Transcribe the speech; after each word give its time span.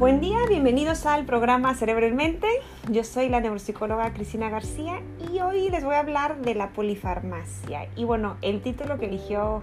Buen 0.00 0.18
día, 0.18 0.38
bienvenidos 0.48 1.04
al 1.04 1.26
programa 1.26 1.74
Cerebro 1.74 2.06
en 2.06 2.16
Mente. 2.16 2.48
Yo 2.88 3.04
soy 3.04 3.28
la 3.28 3.38
neuropsicóloga 3.40 4.14
Cristina 4.14 4.48
García 4.48 5.02
y 5.30 5.40
hoy 5.40 5.68
les 5.68 5.84
voy 5.84 5.94
a 5.94 5.98
hablar 5.98 6.40
de 6.40 6.54
la 6.54 6.70
polifarmacia. 6.70 7.86
Y 7.96 8.04
bueno, 8.04 8.38
el 8.40 8.62
título 8.62 8.98
que 8.98 9.04
eligió 9.04 9.62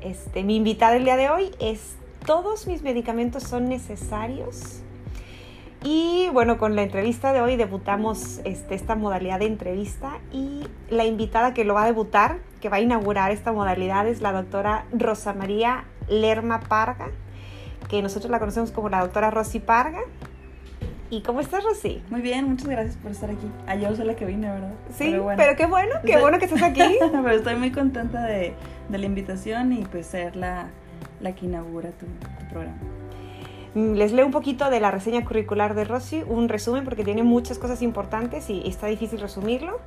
este, 0.00 0.42
mi 0.42 0.56
invitada 0.56 0.96
el 0.96 1.04
día 1.04 1.16
de 1.16 1.30
hoy 1.30 1.52
es 1.60 1.94
¿Todos 2.26 2.66
mis 2.66 2.82
medicamentos 2.82 3.44
son 3.44 3.68
necesarios? 3.68 4.80
Y 5.84 6.28
bueno, 6.32 6.58
con 6.58 6.74
la 6.74 6.82
entrevista 6.82 7.32
de 7.32 7.40
hoy 7.40 7.54
debutamos 7.54 8.40
este, 8.44 8.74
esta 8.74 8.96
modalidad 8.96 9.38
de 9.38 9.46
entrevista 9.46 10.18
y 10.32 10.64
la 10.90 11.04
invitada 11.04 11.54
que 11.54 11.62
lo 11.62 11.74
va 11.74 11.84
a 11.84 11.86
debutar, 11.86 12.40
que 12.60 12.68
va 12.68 12.78
a 12.78 12.80
inaugurar 12.80 13.30
esta 13.30 13.52
modalidad 13.52 14.08
es 14.08 14.22
la 14.22 14.32
doctora 14.32 14.86
Rosa 14.90 15.34
María 15.34 15.84
Lerma 16.08 16.58
Parga 16.58 17.12
que 17.88 18.02
nosotros 18.02 18.30
la 18.30 18.38
conocemos 18.38 18.70
como 18.70 18.88
la 18.88 19.00
doctora 19.00 19.30
Rosy 19.30 19.60
Parga. 19.60 20.00
¿Y 21.10 21.22
cómo 21.22 21.40
estás, 21.40 21.64
Rosy? 21.64 22.02
Muy 22.10 22.20
bien, 22.20 22.46
muchas 22.46 22.68
gracias 22.68 22.96
por 22.96 23.10
estar 23.10 23.30
aquí. 23.30 23.46
Ayer 23.66 23.96
soy 23.96 24.04
la 24.04 24.14
que 24.14 24.26
vine, 24.26 24.50
¿verdad? 24.50 24.72
Sí, 24.94 25.16
pero, 25.36 25.56
qué 25.56 25.64
bueno, 25.64 25.94
qué 26.04 26.18
bueno 26.18 26.38
que 26.38 26.44
estés 26.44 26.62
aquí. 26.62 26.82
pero 27.00 27.30
estoy 27.30 27.56
muy 27.56 27.70
contenta 27.70 28.24
de, 28.24 28.52
de, 28.90 28.98
la 28.98 29.06
invitación 29.06 29.72
y 29.72 29.86
pues 29.86 30.06
ser 30.06 30.36
la, 30.36 30.66
la 31.20 31.34
que 31.34 31.46
inaugura 31.46 31.90
tu, 31.92 32.04
tu, 32.04 32.48
programa. 32.50 32.76
Mm, 33.74 33.92
les 33.94 34.12
leo 34.12 34.26
un 34.26 34.32
poquito 34.32 34.68
de 34.68 34.80
la 34.80 34.90
reseña 34.90 35.24
curricular 35.24 35.74
de 35.74 35.84
Rosy, 35.84 36.22
un 36.26 36.50
resumen 36.50 36.84
porque 36.84 37.04
tiene 37.04 37.22
muchas 37.22 37.58
cosas 37.58 37.80
importantes 37.80 38.50
y 38.50 38.68
está 38.68 38.86
difícil 38.86 39.18
resumirlo. 39.18 39.80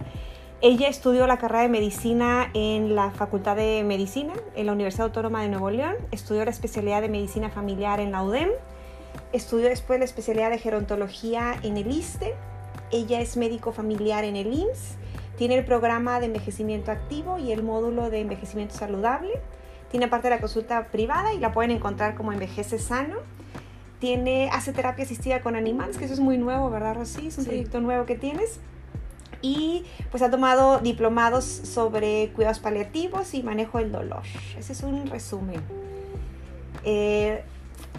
Ella 0.63 0.89
estudió 0.89 1.25
la 1.25 1.37
carrera 1.37 1.63
de 1.63 1.69
medicina 1.69 2.51
en 2.53 2.93
la 2.93 3.09
Facultad 3.09 3.55
de 3.55 3.83
Medicina 3.83 4.33
en 4.55 4.67
la 4.67 4.73
Universidad 4.73 5.07
Autónoma 5.07 5.41
de 5.41 5.49
Nuevo 5.49 5.71
León, 5.71 5.95
estudió 6.11 6.45
la 6.45 6.51
especialidad 6.51 7.01
de 7.01 7.09
medicina 7.09 7.49
familiar 7.49 7.99
en 7.99 8.11
la 8.11 8.21
UDEM, 8.21 8.51
estudió 9.33 9.69
después 9.69 9.97
la 9.97 10.05
especialidad 10.05 10.51
de 10.51 10.59
gerontología 10.59 11.55
en 11.63 11.77
el 11.77 11.91
ISTE, 11.91 12.35
ella 12.91 13.21
es 13.21 13.37
médico 13.37 13.71
familiar 13.71 14.23
en 14.23 14.35
el 14.35 14.53
IMSS, 14.53 14.97
tiene 15.35 15.57
el 15.57 15.65
programa 15.65 16.19
de 16.19 16.27
envejecimiento 16.27 16.91
activo 16.91 17.39
y 17.39 17.51
el 17.51 17.63
módulo 17.63 18.11
de 18.11 18.19
envejecimiento 18.19 18.75
saludable, 18.75 19.31
tiene 19.89 20.09
parte 20.09 20.29
de 20.29 20.35
la 20.35 20.41
consulta 20.41 20.89
privada 20.91 21.33
y 21.33 21.39
la 21.39 21.53
pueden 21.53 21.71
encontrar 21.71 22.13
como 22.13 22.33
Envejece 22.33 22.77
Sano. 22.77 23.17
Tiene, 23.99 24.49
hace 24.51 24.73
terapia 24.73 25.05
asistida 25.05 25.41
con 25.41 25.55
animales, 25.55 25.97
que 25.97 26.05
eso 26.05 26.13
es 26.13 26.19
muy 26.19 26.37
nuevo, 26.37 26.69
¿verdad, 26.69 26.95
Rosy? 26.95 27.27
Es 27.27 27.37
un 27.39 27.45
proyecto 27.45 27.81
nuevo 27.81 28.05
que 28.05 28.15
tienes 28.15 28.59
y 29.41 29.83
pues 30.09 30.23
ha 30.23 30.29
tomado 30.29 30.79
diplomados 30.79 31.45
sobre 31.45 32.29
cuidados 32.35 32.59
paliativos 32.59 33.33
y 33.33 33.43
manejo 33.43 33.79
del 33.79 33.91
dolor. 33.91 34.23
Ese 34.57 34.73
es 34.73 34.83
un 34.83 35.07
resumen. 35.07 35.61
Eh, 36.83 37.43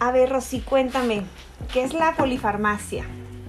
a 0.01 0.11
ver, 0.11 0.31
Rosy, 0.31 0.61
cuéntame, 0.61 1.23
¿qué 1.73 1.83
es 1.83 1.95
la 1.95 2.15
polifarmacia? 2.17 3.05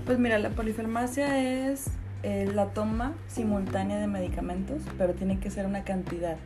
Pues 0.06 0.20
mira, 0.20 0.38
la 0.40 0.50
polifarmacia 0.50 1.70
es 1.70 1.88
eh, 2.24 2.50
la 2.54 2.68
toma 2.68 3.14
simultánea 3.28 3.98
de 3.98 4.08
medicamentos, 4.08 4.82
pero 4.98 5.14
tiene 5.14 5.40
que 5.40 5.50
ser 5.50 5.66
una 5.66 5.84
cantidad. 5.84 6.38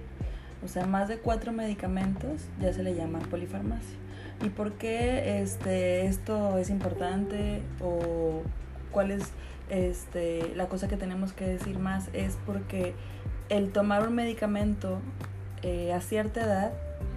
O 0.64 0.68
sea, 0.68 0.86
más 0.86 1.08
de 1.08 1.18
cuatro 1.18 1.52
medicamentos 1.52 2.42
ya 2.60 2.74
se 2.74 2.84
le 2.84 2.96
llama 2.96 3.20
polifarmacia. 3.20 3.98
¿Y 4.44 4.50
por 4.50 4.74
qué 4.74 5.42
este, 5.42 6.06
esto 6.06 6.58
es 6.58 6.70
importante 6.70 7.62
o 7.82 8.42
cuál 8.92 9.12
es 9.12 9.32
este, 9.70 10.54
la 10.56 10.68
cosa 10.68 10.88
que 10.88 10.98
tenemos 10.98 11.34
que 11.34 11.46
decir 11.46 11.80
más 11.80 12.10
es 12.14 12.38
porque 12.46 12.94
el 13.50 13.72
tomar 13.72 14.08
un 14.08 14.16
medicamento 14.16 15.00
eh, 15.64 15.94
a 15.94 16.02
cierta 16.02 16.44
edad 16.44 16.74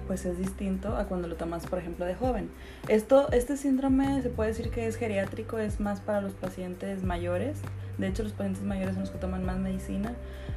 pues 0.07 0.25
es 0.25 0.39
distinto 0.39 0.97
a 0.97 1.05
cuando 1.05 1.29
lo 1.29 1.37
tomas, 1.37 1.67
por 1.69 1.79
ejemplo, 1.79 2.05
de 2.05 2.17
joven. 2.17 2.51
Esto, 2.89 3.31
este 3.31 3.57
síndrome 3.57 4.21
se 4.23 4.29
puede 4.29 4.49
decir 4.51 4.71
que 4.71 4.89
es 4.89 4.97
geriátrico, 4.97 5.59
es 5.59 5.79
más 5.79 6.01
para 6.01 6.21
los 6.21 6.33
pacientes 6.33 7.05
mayores. 7.05 7.59
De 7.97 8.09
hecho, 8.09 8.25
los 8.25 8.33
pacientes 8.33 8.65
mayores 8.65 8.95
son 8.95 9.03
los 9.03 9.13
que 9.13 9.19
toman 9.19 9.45
más 9.45 9.59
medicina, 9.59 10.15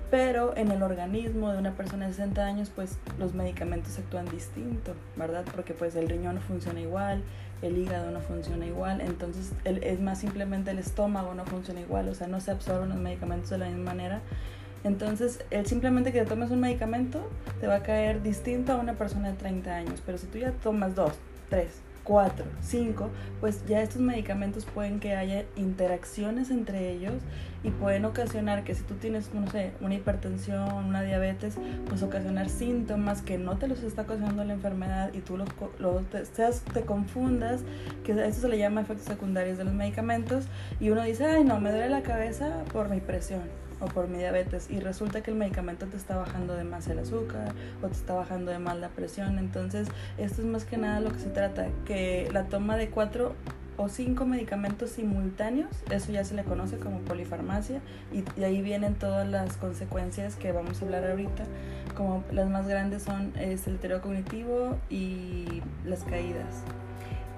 pero 0.10 0.58
en 0.58 0.72
el 0.72 0.82
organismo 0.82 1.52
de 1.52 1.60
una 1.60 1.74
persona 1.74 2.08
de 2.08 2.14
60 2.14 2.44
años, 2.44 2.72
pues 2.74 2.98
los 3.20 3.36
medicamentos 3.36 4.00
actúan 4.00 4.26
distinto, 4.26 4.96
¿verdad? 5.16 5.46
Porque 5.54 5.76
pues 5.76 5.96
el 5.96 6.10
riñón 6.10 6.34
no 6.34 6.42
funciona 6.42 6.80
igual, 6.80 7.22
el 7.64 7.78
hígado 7.78 8.12
no 8.12 8.20
funciona 8.20 8.66
igual, 8.66 9.02
entonces 9.02 9.54
es 9.64 10.00
más 10.02 10.20
simplemente 10.20 10.72
el 10.72 10.80
estómago 10.80 11.34
no 11.34 11.46
funciona 11.46 11.80
igual, 11.82 12.10
o 12.10 12.16
sea, 12.16 12.28
no 12.28 12.40
se 12.42 12.52
absorben 12.52 12.90
los 12.90 12.98
medicamentos 12.98 13.50
de 13.50 13.58
la 13.58 13.68
misma 13.68 13.86
manera. 13.86 14.22
Entonces, 14.84 15.44
el 15.50 15.66
simplemente 15.66 16.12
que 16.12 16.20
te 16.20 16.26
tomes 16.26 16.52
un 16.52 16.60
medicamento 16.60 17.30
te 17.62 17.68
va 17.68 17.76
a 17.76 17.84
caer 17.84 18.22
distinto 18.22 18.74
a 18.74 18.76
una 18.76 18.94
persona 18.94 19.32
de 19.32 19.38
30 19.38 19.74
años, 19.74 20.04
pero 20.06 20.18
si 20.18 20.28
tú 20.28 20.40
ya 20.40 20.52
tomas 20.52 20.94
dos, 20.94 21.14
tres, 21.50 21.83
4, 22.04 22.46
5, 22.62 23.10
pues 23.40 23.66
ya 23.66 23.82
estos 23.82 24.02
medicamentos 24.02 24.66
pueden 24.66 25.00
que 25.00 25.16
haya 25.16 25.46
interacciones 25.56 26.50
entre 26.52 26.92
ellos 26.92 27.14
y 27.64 27.70
pueden 27.70 28.04
ocasionar 28.04 28.64
que 28.64 28.76
si 28.76 28.84
tú 28.84 28.96
tienes, 28.96 29.34
no 29.34 29.50
sé, 29.50 29.72
una 29.80 29.96
hipertensión, 29.96 30.86
una 30.86 31.02
diabetes, 31.02 31.56
pues 31.88 32.04
ocasionar 32.04 32.50
síntomas 32.50 33.22
que 33.22 33.38
no 33.38 33.58
te 33.58 33.68
los 33.68 33.84
está 33.84 34.02
ocasionando 34.02 34.44
la 34.44 34.54
enfermedad 34.54 35.14
y 35.14 35.20
tú 35.20 35.38
los, 35.38 35.50
te, 36.10 36.24
te 36.74 36.82
confundas, 36.82 37.62
que 38.04 38.12
eso 38.12 38.42
se 38.42 38.50
le 38.50 38.58
llama 38.58 38.82
efectos 38.82 39.06
secundarios 39.06 39.58
de 39.58 39.64
los 39.64 39.74
medicamentos 39.74 40.46
y 40.80 40.90
uno 40.90 41.04
dice, 41.04 41.26
ay 41.26 41.46
no, 41.46 41.60
me 41.62 41.72
duele 41.72 41.90
la 41.90 42.04
cabeza 42.04 42.64
por 42.74 42.90
mi 42.90 43.00
presión 43.00 43.63
o 43.84 43.88
por 43.88 44.08
mi 44.08 44.18
diabetes 44.18 44.70
y 44.70 44.80
resulta 44.80 45.22
que 45.22 45.32
el 45.32 45.38
medicamento 45.38 45.86
te 45.88 45.98
está 45.98 46.18
bajando 46.18 46.56
de 46.56 46.64
más 46.64 46.88
el 46.88 47.00
azúcar 47.00 47.54
o 47.82 47.88
te 47.88 47.94
está 47.94 48.14
bajando 48.14 48.52
de 48.52 48.60
más 48.60 48.78
la 48.78 48.90
presión. 48.90 49.38
Entonces, 49.38 49.88
esto 50.18 50.42
es 50.42 50.48
más 50.48 50.66
que 50.66 50.78
nada 50.78 51.00
lo 51.00 51.12
que 51.12 51.20
se 51.20 51.30
trata, 51.30 51.68
que 51.86 52.30
la 52.32 52.46
toma 52.46 52.78
de 52.78 52.90
cuatro 52.90 53.36
o 53.78 53.90
cinco 53.90 54.26
medicamentos 54.26 54.92
simultáneos, 54.92 55.70
eso 55.90 56.12
ya 56.12 56.24
se 56.24 56.36
le 56.36 56.44
conoce 56.44 56.78
como 56.78 57.00
polifarmacia 57.00 57.82
y 58.12 58.22
de 58.40 58.46
ahí 58.46 58.62
vienen 58.62 58.96
todas 58.96 59.28
las 59.28 59.58
consecuencias 59.58 60.36
que 60.36 60.52
vamos 60.52 60.82
a 60.82 60.86
hablar 60.86 61.10
ahorita, 61.10 61.44
como 61.96 62.24
las 62.32 62.50
más 62.50 62.68
grandes 62.68 63.04
son 63.04 63.34
el 63.36 63.60
deterioro 63.64 64.02
cognitivo 64.02 64.78
y 64.90 65.62
las 65.86 66.04
caídas. 66.04 66.64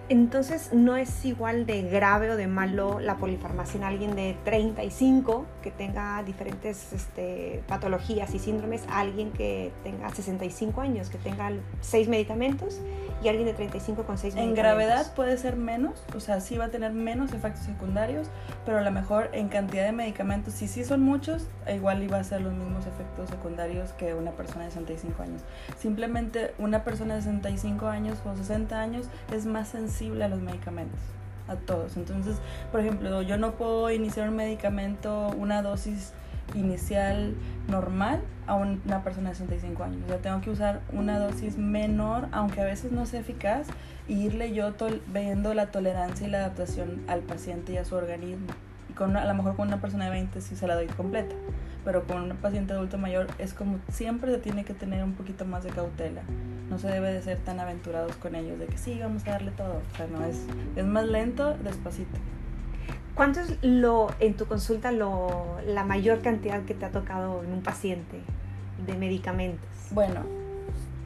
Entonces 0.07 0.71
no 0.71 0.95
es 0.97 1.25
igual 1.25 1.65
de 1.65 1.81
grave 1.81 2.29
o 2.29 2.37
de 2.37 2.45
malo 2.45 2.99
la 2.99 3.17
polifarmacia 3.17 3.79
en 3.79 3.83
alguien 3.83 4.15
de 4.15 4.37
35 4.43 5.45
que 5.63 5.71
tenga 5.71 6.21
diferentes 6.21 6.93
este, 6.93 7.63
patologías 7.67 8.35
y 8.35 8.39
síndromes 8.39 8.83
a 8.87 8.99
alguien 8.99 9.31
que 9.31 9.71
tenga 9.83 10.13
65 10.13 10.81
años, 10.81 11.09
que 11.09 11.17
tenga 11.17 11.51
6 11.81 12.07
medicamentos 12.07 12.81
y 13.23 13.27
alguien 13.27 13.47
de 13.47 13.53
35 13.53 14.03
con 14.03 14.17
6 14.17 14.35
medicamentos. 14.35 14.57
En 14.57 14.63
gravedad 14.63 15.13
puede 15.13 15.37
ser 15.37 15.55
menos, 15.55 16.03
o 16.15 16.19
sea, 16.19 16.41
sí 16.41 16.57
va 16.57 16.65
a 16.65 16.69
tener 16.69 16.93
menos 16.93 17.33
efectos 17.33 17.63
secundarios, 17.65 18.27
pero 18.65 18.77
a 18.77 18.81
lo 18.81 18.91
mejor 18.91 19.29
en 19.33 19.49
cantidad 19.49 19.85
de 19.85 19.91
medicamentos, 19.91 20.53
si 20.53 20.67
sí 20.67 20.83
son 20.83 21.01
muchos, 21.01 21.47
igual 21.73 22.03
iba 22.03 22.17
a 22.17 22.23
ser 22.23 22.41
los 22.41 22.53
mismos 22.53 22.85
efectos 22.85 23.29
secundarios 23.29 23.93
que 23.93 24.13
una 24.13 24.31
persona 24.31 24.65
de 24.65 24.71
65 24.71 25.23
años. 25.23 25.41
Simplemente 25.79 26.53
una 26.57 26.83
persona 26.83 27.15
de 27.15 27.21
65 27.21 27.87
años 27.87 28.17
o 28.25 28.35
60 28.35 28.79
años 28.79 29.07
es 29.33 29.45
más 29.45 29.69
sensible 29.69 30.23
a 30.23 30.27
los 30.27 30.41
medicamentos, 30.41 30.99
a 31.47 31.55
todos. 31.55 31.97
Entonces, 31.97 32.37
por 32.71 32.81
ejemplo, 32.81 33.21
yo 33.21 33.37
no 33.37 33.53
puedo 33.53 33.89
iniciar 33.91 34.29
un 34.29 34.35
medicamento, 34.35 35.29
una 35.37 35.61
dosis 35.61 36.13
inicial 36.53 37.33
normal 37.67 38.21
a 38.47 38.55
una 38.55 39.03
persona 39.03 39.29
de 39.29 39.35
65 39.35 39.83
años. 39.83 39.99
O 40.05 40.07
sea, 40.07 40.17
tengo 40.17 40.41
que 40.41 40.49
usar 40.49 40.81
una 40.93 41.19
dosis 41.19 41.57
menor, 41.57 42.27
aunque 42.31 42.61
a 42.61 42.65
veces 42.65 42.91
no 42.91 43.05
sea 43.05 43.21
eficaz, 43.21 43.67
y 44.07 44.25
irle 44.25 44.53
yo 44.53 44.73
viendo 45.11 45.53
la 45.53 45.67
tolerancia 45.67 46.27
y 46.27 46.29
la 46.29 46.39
adaptación 46.39 47.01
al 47.07 47.21
paciente 47.21 47.73
y 47.73 47.77
a 47.77 47.85
su 47.85 47.95
organismo. 47.95 48.47
Y 48.89 48.93
con 48.93 49.17
a 49.17 49.25
lo 49.25 49.33
mejor 49.33 49.55
con 49.55 49.67
una 49.67 49.81
persona 49.81 50.05
de 50.05 50.11
20 50.11 50.41
sí 50.41 50.55
se 50.55 50.67
la 50.67 50.75
doy 50.75 50.87
completa, 50.87 51.35
pero 51.83 52.05
con 52.05 52.21
un 52.31 52.37
paciente 52.37 52.73
adulto 52.73 52.97
mayor 52.97 53.27
es 53.39 53.53
como 53.53 53.79
siempre 53.89 54.31
se 54.31 54.37
tiene 54.37 54.63
que 54.63 54.73
tener 54.73 55.03
un 55.03 55.13
poquito 55.13 55.45
más 55.45 55.63
de 55.63 55.71
cautela 55.71 56.21
no 56.69 56.79
se 56.79 56.87
debe 56.87 57.11
de 57.11 57.21
ser 57.21 57.37
tan 57.39 57.59
aventurados 57.59 58.15
con 58.15 58.35
ellos, 58.35 58.57
de 58.59 58.65
que 58.65 58.77
sí, 58.77 58.97
vamos 58.99 59.25
a 59.27 59.31
darle 59.31 59.51
todo. 59.51 59.81
O 59.93 59.97
sea, 59.97 60.07
no 60.07 60.25
es, 60.25 60.45
es 60.75 60.85
más 60.85 61.05
lento, 61.05 61.55
despacito. 61.63 62.17
¿Cuánto 63.15 63.39
es 63.39 63.57
lo, 63.61 64.09
en 64.19 64.35
tu 64.35 64.45
consulta 64.45 64.91
lo, 64.91 65.57
la 65.65 65.85
mayor 65.85 66.21
cantidad 66.21 66.63
que 66.63 66.73
te 66.73 66.83
ha 66.83 66.91
tocado 66.91 67.43
en 67.43 67.53
un 67.53 67.63
paciente 67.63 68.19
de 68.85 68.93
medicamentos? 68.95 69.69
Bueno. 69.91 70.21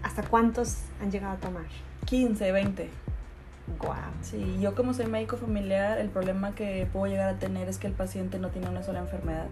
¿Hasta 0.02 0.24
cuántos 0.24 0.78
han 1.02 1.12
llegado 1.12 1.34
a 1.34 1.38
tomar? 1.38 1.66
15, 2.06 2.52
20. 2.52 2.90
Wow. 3.78 3.94
Sí, 4.24 4.58
yo 4.60 4.74
como 4.74 4.96
soy 4.96 5.06
médico 5.06 5.38
familiar, 5.38 6.00
el 6.00 6.10
problema 6.10 6.56
que 6.56 6.88
puedo 6.92 7.06
llegar 7.06 7.30
a 7.30 7.38
tener 7.38 7.68
es 7.70 7.78
que 7.78 7.86
el 7.86 7.94
paciente 7.94 8.40
no 8.40 8.50
tiene 8.50 8.70
una 8.70 8.82
sola 8.82 9.00
enfermedad. 9.00 9.46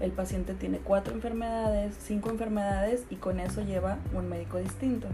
El 0.00 0.10
paciente 0.10 0.52
tiene 0.52 0.78
cuatro 0.78 1.14
enfermedades, 1.14 1.94
cinco 1.98 2.28
enfermedades 2.28 3.04
y 3.08 3.16
con 3.16 3.40
eso 3.40 3.62
lleva 3.62 3.96
un 4.12 4.28
médico 4.28 4.58
distinto. 4.58 5.06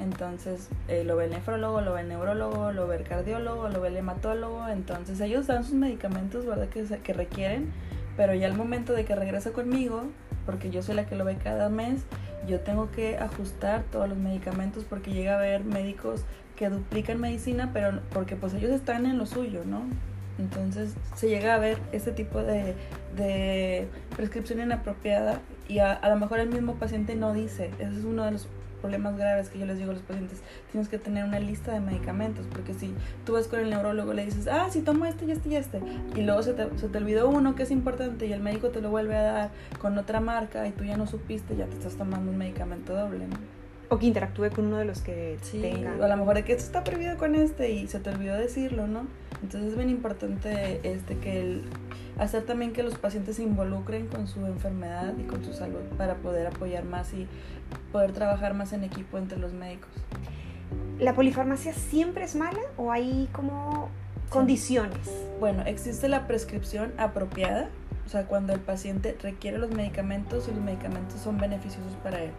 Entonces 0.00 0.68
eh, 0.86 1.04
lo 1.04 1.16
ve 1.16 1.24
el 1.24 1.30
nefrólogo, 1.30 1.80
lo 1.80 1.94
ve 1.94 2.02
el 2.02 2.08
neurólogo, 2.08 2.72
lo 2.72 2.86
ve 2.86 2.96
el 2.96 3.02
cardiólogo, 3.02 3.68
lo 3.68 3.80
ve 3.80 3.88
el 3.88 3.96
hematólogo. 3.96 4.68
Entonces 4.68 5.20
ellos 5.20 5.46
dan 5.46 5.64
sus 5.64 5.74
medicamentos, 5.74 6.46
¿verdad? 6.46 6.68
Que, 6.68 6.84
que 6.84 7.12
requieren, 7.12 7.72
pero 8.16 8.34
ya 8.34 8.46
al 8.46 8.54
momento 8.54 8.92
de 8.92 9.04
que 9.04 9.14
regresa 9.14 9.52
conmigo, 9.52 10.04
porque 10.46 10.70
yo 10.70 10.82
soy 10.82 10.94
la 10.94 11.06
que 11.06 11.16
lo 11.16 11.24
ve 11.24 11.36
cada 11.36 11.68
mes, 11.68 12.02
yo 12.46 12.60
tengo 12.60 12.90
que 12.90 13.18
ajustar 13.18 13.82
todos 13.90 14.08
los 14.08 14.18
medicamentos 14.18 14.84
porque 14.84 15.12
llega 15.12 15.34
a 15.34 15.38
haber 15.38 15.64
médicos 15.64 16.24
que 16.56 16.68
duplican 16.70 17.20
medicina, 17.20 17.70
pero 17.72 18.00
porque 18.10 18.36
pues 18.36 18.54
ellos 18.54 18.70
están 18.70 19.06
en 19.06 19.18
lo 19.18 19.26
suyo, 19.26 19.62
¿no? 19.64 19.82
Entonces 20.38 20.94
se 21.16 21.28
llega 21.28 21.54
a 21.54 21.58
ver 21.58 21.78
este 21.92 22.12
tipo 22.12 22.42
de, 22.42 22.74
de 23.16 23.88
prescripción 24.16 24.60
inapropiada 24.60 25.40
y 25.68 25.80
a, 25.80 25.92
a, 25.92 26.08
lo 26.08 26.16
mejor 26.16 26.38
el 26.38 26.48
mismo 26.48 26.74
paciente 26.76 27.16
no 27.16 27.32
dice. 27.32 27.70
Ese 27.78 27.98
es 27.98 28.04
uno 28.04 28.24
de 28.24 28.32
los 28.32 28.48
problemas 28.80 29.16
graves 29.16 29.48
que 29.48 29.58
yo 29.58 29.66
les 29.66 29.76
digo 29.78 29.90
a 29.90 29.94
los 29.94 30.02
pacientes. 30.02 30.40
Tienes 30.72 30.88
que 30.88 30.98
tener 30.98 31.24
una 31.24 31.38
lista 31.40 31.72
de 31.72 31.80
medicamentos 31.80 32.46
porque 32.50 32.74
si 32.74 32.94
tú 33.26 33.34
vas 33.34 33.46
con 33.46 33.60
el 33.60 33.70
neurólogo 33.70 34.12
le 34.14 34.24
dices, 34.24 34.48
ah, 34.48 34.68
si 34.70 34.80
tomo 34.80 35.04
este 35.04 35.24
y 35.26 35.30
este 35.32 35.48
y 35.48 35.56
este, 35.56 35.80
y 36.16 36.22
luego 36.22 36.42
se 36.42 36.54
te, 36.54 36.66
se 36.78 36.88
te 36.88 36.98
olvidó 36.98 37.28
uno 37.28 37.54
que 37.54 37.62
es 37.64 37.70
importante 37.70 38.26
y 38.26 38.32
el 38.32 38.40
médico 38.40 38.68
te 38.68 38.80
lo 38.80 38.90
vuelve 38.90 39.16
a 39.16 39.22
dar 39.22 39.50
con 39.80 39.96
otra 39.98 40.20
marca 40.20 40.66
y 40.66 40.72
tú 40.72 40.84
ya 40.84 40.96
no 40.96 41.06
supiste, 41.06 41.56
ya 41.56 41.66
te 41.66 41.74
estás 41.76 41.94
tomando 41.96 42.30
un 42.30 42.38
medicamento 42.38 42.94
doble, 42.94 43.26
¿no? 43.26 43.36
O 43.90 43.98
que 43.98 44.04
interactúe 44.06 44.50
con 44.50 44.66
uno 44.66 44.76
de 44.76 44.84
los 44.84 45.00
que 45.00 45.38
Sí, 45.40 45.60
tenga. 45.62 45.94
o 45.98 46.04
a 46.04 46.08
lo 46.08 46.16
mejor 46.18 46.34
de 46.36 46.44
que 46.44 46.52
esto 46.52 46.64
está 46.64 46.84
prohibido 46.84 47.16
con 47.16 47.34
este 47.34 47.70
y 47.72 47.88
se 47.88 48.00
te 48.00 48.10
olvidó 48.10 48.36
decirlo, 48.36 48.86
¿no? 48.86 49.06
Entonces 49.42 49.70
es 49.70 49.76
bien 49.76 49.88
importante 49.88 50.80
este 50.82 51.16
que 51.16 51.40
el 51.40 51.62
hacer 52.18 52.44
también 52.44 52.72
que 52.72 52.82
los 52.82 52.96
pacientes 52.96 53.36
se 53.36 53.42
involucren 53.42 54.06
con 54.08 54.26
su 54.26 54.44
enfermedad 54.46 55.14
y 55.18 55.22
con 55.22 55.44
su 55.44 55.52
salud 55.52 55.82
para 55.96 56.16
poder 56.16 56.48
apoyar 56.48 56.84
más 56.84 57.12
y 57.14 57.26
poder 57.92 58.12
trabajar 58.12 58.54
más 58.54 58.72
en 58.72 58.84
equipo 58.84 59.18
entre 59.18 59.38
los 59.38 59.52
médicos. 59.52 59.90
¿La 60.98 61.14
polifarmacia 61.14 61.72
siempre 61.72 62.24
es 62.24 62.34
mala 62.34 62.60
o 62.76 62.90
hay 62.90 63.28
como 63.32 63.88
condiciones? 64.30 65.08
Bueno, 65.38 65.62
existe 65.64 66.08
la 66.08 66.26
prescripción 66.26 66.92
apropiada, 66.98 67.68
o 68.04 68.08
sea, 68.08 68.26
cuando 68.26 68.52
el 68.52 68.60
paciente 68.60 69.16
requiere 69.22 69.58
los 69.58 69.70
medicamentos 69.70 70.48
y 70.48 70.50
los 70.50 70.60
medicamentos 70.60 71.20
son 71.20 71.38
beneficiosos 71.38 71.92
para 72.02 72.24
él. 72.24 72.30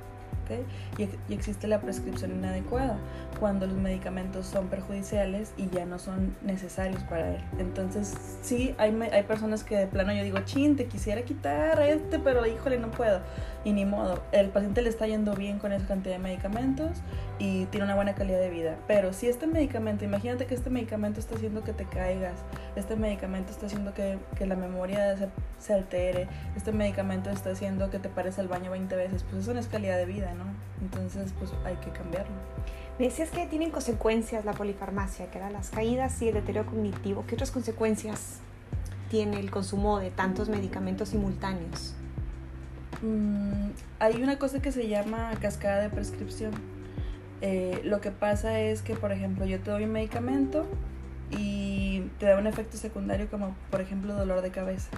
Y, 0.97 1.03
y, 1.03 1.33
existe 1.33 1.67
la 1.67 1.81
prescripción 1.81 2.31
inadecuada, 2.31 2.97
cuando 3.39 3.67
los 3.67 3.77
medicamentos 3.77 4.45
son 4.45 4.67
perjudiciales 4.67 5.53
y 5.57 5.69
ya 5.69 5.85
no 5.85 5.99
son 5.99 6.35
necesarios 6.41 7.03
para 7.03 7.35
él. 7.35 7.41
Entonces, 7.59 8.13
sí, 8.41 8.75
hay, 8.77 8.97
hay 9.11 9.23
personas 9.23 9.63
que 9.63 9.77
de 9.77 9.87
plano 9.87 10.13
yo 10.13 10.23
digo, 10.23 10.39
chin, 10.39 10.75
te 10.75 10.87
quisiera 10.87 11.21
quitar 11.23 11.81
este, 11.81 12.19
pero 12.19 12.45
híjole, 12.45 12.79
no 12.79 12.91
puedo. 12.91 13.21
Y 13.63 13.73
ni 13.73 13.85
modo, 13.85 14.21
el 14.31 14.49
paciente 14.49 14.81
le 14.81 14.89
está 14.89 15.05
yendo 15.07 15.35
bien 15.35 15.59
con 15.59 15.73
esa 15.73 15.85
cantidad 15.85 16.15
de 16.15 16.19
medicamentos 16.19 17.01
y 17.39 17.65
tiene 17.65 17.85
una 17.85 17.95
buena 17.95 18.15
calidad 18.15 18.39
de 18.39 18.49
vida. 18.49 18.77
Pero 18.87 19.13
si 19.13 19.27
este 19.27 19.47
medicamento, 19.47 20.05
imagínate 20.05 20.45
que 20.45 20.55
este 20.55 20.69
medicamento 20.69 21.19
está 21.19 21.35
haciendo 21.35 21.63
que 21.63 21.73
te 21.73 21.85
caigas, 21.85 22.35
este 22.75 22.95
medicamento 22.95 23.51
está 23.51 23.65
haciendo 23.65 23.93
que, 23.93 24.17
que 24.37 24.45
la 24.45 24.55
memoria 24.55 25.17
se, 25.17 25.29
se, 25.59 25.73
altere, 25.73 26.27
este 26.55 26.71
medicamento 26.71 27.29
está 27.29 27.51
haciendo 27.51 27.89
que 27.89 27.99
te 27.99 28.09
pares 28.09 28.39
al 28.39 28.47
baño 28.47 28.71
20 28.71 28.95
veces, 28.95 29.23
pues 29.23 29.43
eso 29.43 29.53
no 29.53 29.59
es 29.59 29.67
calidad 29.67 29.97
de 29.97 30.05
vida, 30.05 30.33
¿no? 30.33 30.38
Entonces, 30.81 31.33
pues 31.37 31.51
hay 31.65 31.75
que 31.77 31.91
cambiarlo. 31.91 32.35
Me 32.97 33.05
decías 33.05 33.29
que 33.29 33.45
tienen 33.47 33.71
consecuencias 33.71 34.45
la 34.45 34.53
polifarmacia, 34.53 35.31
que 35.31 35.37
eran 35.37 35.53
las 35.53 35.69
caídas 35.69 36.21
y 36.21 36.29
el 36.29 36.33
deterioro 36.35 36.69
cognitivo. 36.69 37.25
¿Qué 37.27 37.35
otras 37.35 37.51
consecuencias 37.51 38.39
tiene 39.09 39.39
el 39.39 39.51
consumo 39.51 39.99
de 39.99 40.11
tantos 40.11 40.49
medicamentos 40.49 41.09
simultáneos? 41.09 41.93
Mm, 43.01 43.69
hay 43.99 44.21
una 44.21 44.37
cosa 44.37 44.61
que 44.61 44.71
se 44.71 44.87
llama 44.87 45.31
cascada 45.41 45.81
de 45.81 45.89
prescripción. 45.89 46.51
Eh, 47.41 47.81
lo 47.85 48.01
que 48.01 48.11
pasa 48.11 48.59
es 48.59 48.81
que, 48.81 48.95
por 48.95 49.11
ejemplo, 49.11 49.45
yo 49.45 49.59
te 49.61 49.71
doy 49.71 49.85
un 49.85 49.93
medicamento 49.93 50.65
y 51.31 52.01
te 52.19 52.25
da 52.25 52.37
un 52.37 52.47
efecto 52.47 52.77
secundario 52.77 53.29
como, 53.29 53.55
por 53.71 53.81
ejemplo, 53.81 54.13
dolor 54.13 54.41
de 54.41 54.51
cabeza. 54.51 54.89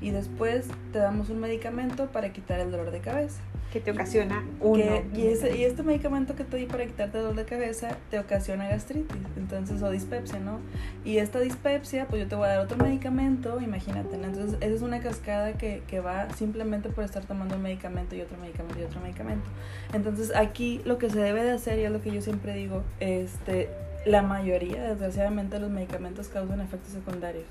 Y 0.00 0.10
después 0.10 0.66
te 0.92 0.98
damos 0.98 1.30
un 1.30 1.40
medicamento 1.40 2.06
para 2.06 2.32
quitar 2.32 2.60
el 2.60 2.70
dolor 2.70 2.90
de 2.90 3.00
cabeza. 3.00 3.40
Que 3.72 3.80
te 3.80 3.90
ocasiona 3.90 4.44
uno. 4.60 4.82
Que, 4.82 5.04
y, 5.14 5.26
ese, 5.26 5.56
y 5.56 5.64
este 5.64 5.82
medicamento 5.82 6.36
que 6.36 6.44
te 6.44 6.56
di 6.56 6.66
para 6.66 6.86
quitarte 6.86 7.18
el 7.18 7.24
dolor 7.24 7.36
de 7.36 7.44
cabeza 7.44 7.96
te 8.10 8.18
ocasiona 8.18 8.68
gastritis, 8.68 9.16
entonces, 9.36 9.82
o 9.82 9.90
dispepsia, 9.90 10.38
¿no? 10.38 10.60
Y 11.04 11.18
esta 11.18 11.40
dispepsia, 11.40 12.06
pues 12.06 12.22
yo 12.22 12.28
te 12.28 12.36
voy 12.36 12.46
a 12.46 12.52
dar 12.52 12.60
otro 12.60 12.78
medicamento, 12.78 13.60
imagínate, 13.60 14.16
¿no? 14.18 14.28
Entonces, 14.28 14.56
esa 14.60 14.74
es 14.74 14.82
una 14.82 15.00
cascada 15.00 15.54
que, 15.54 15.82
que 15.88 16.00
va 16.00 16.30
simplemente 16.34 16.88
por 16.90 17.04
estar 17.04 17.24
tomando 17.24 17.56
un 17.56 17.62
medicamento 17.62 18.14
y 18.14 18.20
otro 18.20 18.38
medicamento 18.38 18.80
y 18.80 18.84
otro 18.84 19.00
medicamento. 19.00 19.46
Entonces, 19.92 20.34
aquí 20.34 20.80
lo 20.84 20.98
que 20.98 21.10
se 21.10 21.18
debe 21.18 21.42
de 21.42 21.50
hacer, 21.50 21.78
y 21.78 21.84
es 21.84 21.90
lo 21.90 22.00
que 22.00 22.12
yo 22.12 22.22
siempre 22.22 22.54
digo, 22.54 22.82
este, 23.00 23.68
la 24.06 24.22
mayoría, 24.22 24.84
desgraciadamente, 24.84 25.58
los 25.58 25.70
medicamentos 25.70 26.28
causan 26.28 26.60
efectos 26.60 26.92
secundarios. 26.92 27.44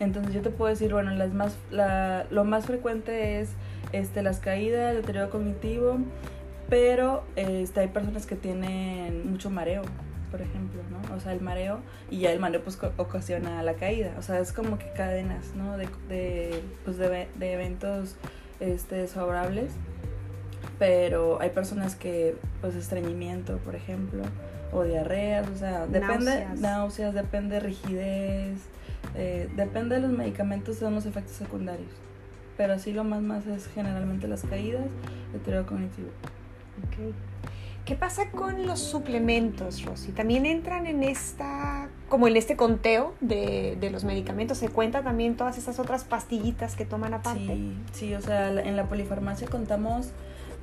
Entonces 0.00 0.32
yo 0.32 0.40
te 0.40 0.50
puedo 0.50 0.70
decir, 0.70 0.92
bueno, 0.92 1.10
las 1.12 1.32
más, 1.32 1.56
la, 1.70 2.26
lo 2.30 2.44
más 2.44 2.66
frecuente 2.66 3.40
es 3.40 3.50
este, 3.92 4.22
las 4.22 4.40
caídas, 4.40 4.90
el 4.92 5.02
deterioro 5.02 5.28
cognitivo, 5.30 5.98
pero 6.70 7.22
este, 7.36 7.80
hay 7.80 7.88
personas 7.88 8.26
que 8.26 8.34
tienen 8.34 9.30
mucho 9.30 9.50
mareo, 9.50 9.82
por 10.30 10.40
ejemplo, 10.40 10.80
¿no? 10.90 11.14
O 11.14 11.20
sea, 11.20 11.32
el 11.34 11.42
mareo, 11.42 11.80
y 12.10 12.20
ya 12.20 12.32
el 12.32 12.40
mareo 12.40 12.62
pues 12.62 12.78
ocasiona 12.96 13.62
la 13.62 13.74
caída, 13.74 14.14
o 14.18 14.22
sea, 14.22 14.38
es 14.40 14.52
como 14.52 14.78
que 14.78 14.90
cadenas, 14.92 15.54
¿no? 15.54 15.76
De, 15.76 15.88
de, 16.08 16.62
pues, 16.84 16.96
de, 16.96 17.28
de 17.34 17.52
eventos 17.52 18.16
este, 18.58 18.96
desfavorables, 18.96 19.72
pero 20.78 21.42
hay 21.42 21.50
personas 21.50 21.94
que, 21.94 22.36
pues, 22.62 22.74
estreñimiento, 22.74 23.58
por 23.58 23.74
ejemplo, 23.74 24.22
o 24.72 24.84
diarreas, 24.84 25.46
o 25.48 25.56
sea, 25.56 25.86
depende, 25.86 26.24
náuseas, 26.24 26.60
náuseas 26.60 27.14
depende 27.14 27.60
rigidez, 27.60 28.60
eh, 29.14 29.48
depende 29.56 29.96
de 29.96 30.02
los 30.02 30.10
medicamentos, 30.10 30.76
son 30.76 30.94
los 30.94 31.06
efectos 31.06 31.36
secundarios. 31.36 31.90
Pero 32.56 32.74
así 32.74 32.92
lo 32.92 33.04
más 33.04 33.22
más 33.22 33.46
es 33.46 33.68
generalmente 33.68 34.28
las 34.28 34.42
caídas, 34.42 34.86
deterioro 35.32 35.66
cognitivo. 35.66 36.08
Okay. 36.88 37.12
¿Qué 37.84 37.96
pasa 37.96 38.30
con 38.30 38.66
los 38.66 38.78
suplementos, 38.78 39.84
Rosy? 39.84 40.12
¿También 40.12 40.46
entran 40.46 40.86
en 40.86 41.02
esta, 41.02 41.88
como 42.08 42.28
en 42.28 42.36
este 42.36 42.54
conteo 42.54 43.14
de, 43.20 43.76
de 43.80 43.90
los 43.90 44.04
medicamentos? 44.04 44.58
¿Se 44.58 44.68
cuenta 44.68 45.02
también 45.02 45.36
todas 45.36 45.58
esas 45.58 45.78
otras 45.80 46.04
pastillitas 46.04 46.76
que 46.76 46.84
toman 46.84 47.14
aparte? 47.14 47.46
Sí, 47.46 47.76
sí 47.92 48.14
o 48.14 48.20
sea, 48.20 48.50
en 48.50 48.76
la 48.76 48.84
polifarmacia 48.84 49.48
contamos 49.48 50.12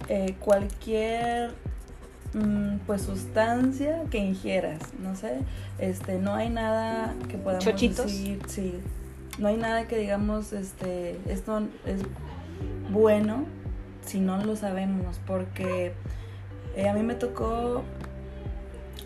eh, 0.09 0.35
cualquier 0.39 1.51
pues 2.85 3.01
sustancia 3.01 4.03
que 4.11 4.19
ingieras, 4.19 4.79
no 5.01 5.15
sé, 5.15 5.39
este, 5.79 6.19
no 6.19 6.35
hay 6.35 6.49
nada 6.49 7.15
que 7.29 7.37
podamos 7.37 7.63
¿Chochitos? 7.63 8.05
decir, 8.05 8.39
sí, 8.47 8.79
no 9.39 9.47
hay 9.47 9.57
nada 9.57 9.87
que 9.87 9.97
digamos, 9.97 10.53
este, 10.53 11.19
esto 11.27 11.61
es 11.85 12.01
bueno 12.91 13.45
si 14.05 14.19
no 14.19 14.43
lo 14.43 14.55
sabemos, 14.55 15.19
porque 15.25 15.93
eh, 16.75 16.87
a 16.87 16.93
mí 16.93 17.01
me 17.01 17.15
tocó 17.15 17.83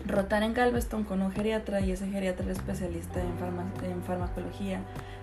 rotar 0.06 0.42
en 0.42 0.52
Galveston 0.52 1.04
con 1.04 1.22
un 1.22 1.32
geriatra 1.32 1.80
y 1.80 1.92
ese 1.92 2.08
geriatra 2.08 2.44
era 2.44 2.52
especialista 2.52 3.20
en, 3.20 3.38
farma, 3.38 3.64
en 3.82 4.02
farmacología 4.02 4.80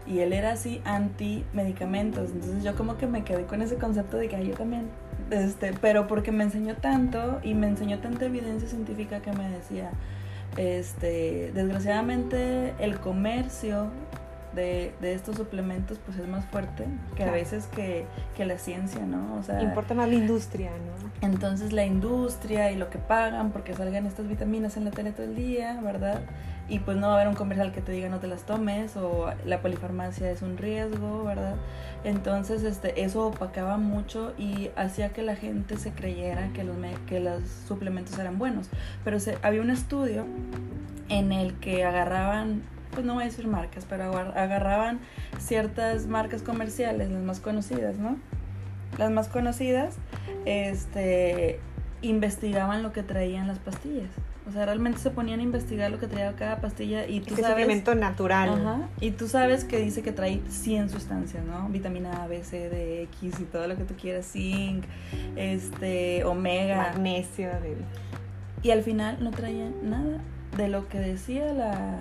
y 0.08 0.20
él 0.20 0.34
era 0.34 0.54
así 0.54 0.82
anti 0.86 1.44
medicamentos, 1.54 2.32
entonces 2.32 2.64
yo 2.64 2.76
como 2.76 2.98
que 2.98 3.08
me 3.08 3.24
quedé 3.24 3.44
con 3.46 3.62
ese 3.62 3.76
concepto 3.76 4.18
de 4.18 4.30
que 4.30 4.38
ay, 4.38 4.48
yo 4.48 4.56
también 4.56 4.88
este, 5.32 5.74
pero 5.82 6.08
porque 6.08 6.32
me 6.32 6.44
enseñó 6.44 6.76
tanto 6.76 7.40
y 7.44 7.54
me 7.54 7.68
enseñó 7.68 8.00
tanta 8.00 8.26
evidencia 8.26 8.68
científica 8.68 9.20
que 9.22 9.32
me 9.32 9.50
decía, 9.50 9.92
este, 10.58 11.52
desgraciadamente 11.54 12.74
el 12.80 13.00
comercio 13.00 13.88
de, 14.54 14.94
de 15.02 15.14
estos 15.14 15.36
suplementos 15.36 16.00
pues 16.06 16.18
es 16.18 16.28
más 16.28 16.46
fuerte 16.46 16.86
que 17.12 17.18
claro. 17.18 17.32
a 17.32 17.36
veces 17.36 17.68
que, 17.68 18.06
que, 18.36 18.46
la 18.46 18.58
ciencia, 18.58 19.06
¿no? 19.06 19.36
O 19.40 19.44
sea, 19.44 19.62
importa 19.62 19.94
más 19.94 20.10
la 20.10 20.16
industria, 20.16 20.72
¿no? 20.72 21.10
Entonces 21.28 21.72
la 21.74 21.86
industria 21.86 22.72
y 22.72 22.76
lo 22.76 22.90
que 22.90 22.98
pagan 22.98 23.52
porque 23.52 23.74
salgan 23.74 24.06
estas 24.06 24.28
vitaminas 24.28 24.78
en 24.78 24.86
la 24.86 24.92
tele 24.92 25.12
todo 25.12 25.26
el 25.26 25.36
día, 25.36 25.80
¿verdad? 25.82 26.22
Y 26.68 26.80
pues 26.80 26.98
no 26.98 27.08
va 27.08 27.14
a 27.14 27.16
haber 27.16 27.28
un 27.28 27.36
comercial 27.36 27.72
que 27.72 27.82
te 27.82 27.92
diga 27.92 28.10
no 28.10 28.20
te 28.20 28.28
las 28.28 28.44
tomes 28.44 28.96
o 28.96 29.32
la 29.46 29.62
polifarmacia 29.62 30.30
es 30.30 30.42
un 30.42 30.58
riesgo, 30.58 31.24
¿verdad? 31.24 31.56
Entonces 32.04 32.64
este, 32.64 33.04
eso 33.04 33.28
opacaba 33.28 33.78
mucho 33.78 34.34
y 34.38 34.70
hacía 34.76 35.10
que 35.10 35.22
la 35.22 35.36
gente 35.36 35.78
se 35.78 35.92
creyera 35.92 36.50
que 36.54 36.64
los, 36.64 36.78
que 37.08 37.20
los 37.20 37.44
suplementos 37.68 38.18
eran 38.20 38.38
buenos. 38.38 38.70
Pero 39.04 39.20
se, 39.20 39.38
había 39.42 39.62
un 39.62 39.70
estudio 39.70 40.26
en 41.10 41.32
el 41.32 41.56
que 41.56 41.84
agarraban, 41.84 42.62
pues 43.00 43.08
no 43.08 43.14
voy 43.14 43.24
a 43.24 43.28
decir 43.28 43.48
marcas, 43.48 43.86
pero 43.88 44.14
agarraban 44.14 45.00
ciertas 45.40 46.08
marcas 46.08 46.42
comerciales, 46.42 47.10
las 47.10 47.24
más 47.24 47.40
conocidas, 47.40 47.98
¿no? 47.98 48.18
Las 48.98 49.10
más 49.10 49.30
conocidas, 49.30 49.96
este, 50.44 51.62
investigaban 52.02 52.84
lo 52.84 52.92
que 52.92 53.02
traían 53.02 53.48
las 53.48 53.58
pastillas. 53.58 54.10
O 54.50 54.52
sea, 54.52 54.66
realmente 54.66 55.00
se 55.00 55.12
ponían 55.12 55.40
a 55.40 55.44
investigar 55.44 55.90
lo 55.92 55.98
que 55.98 56.08
traía 56.08 56.36
cada 56.36 56.60
pastilla 56.60 57.08
y 57.08 57.22
tú 57.22 57.36
este 57.36 57.44
sabes... 57.44 57.52
suplemento 57.52 57.96
natural. 57.96 58.50
Ajá, 58.50 58.90
y 59.00 59.12
tú 59.12 59.30
sabes 59.30 59.64
que 59.64 59.80
dice 59.80 60.02
que 60.02 60.12
trae 60.12 60.42
100 60.50 60.90
sustancias, 60.90 61.46
¿no? 61.46 61.70
Vitamina 61.70 62.24
A, 62.24 62.28
B, 62.28 62.44
C, 62.44 62.68
D, 62.68 63.04
X 63.04 63.40
y 63.40 63.44
todo 63.46 63.66
lo 63.70 63.78
que 63.78 63.86
tú 63.86 63.94
quieras, 63.94 64.30
zinc, 64.30 64.84
este, 65.38 66.26
omega. 66.26 66.92
Magnesio. 66.92 67.48
Y 68.62 68.72
al 68.72 68.84
final 68.84 69.24
no 69.24 69.32
traían 69.32 69.90
nada 69.90 70.20
de 70.58 70.68
lo 70.68 70.90
que 70.90 71.00
decía 71.00 71.54
la, 71.54 72.00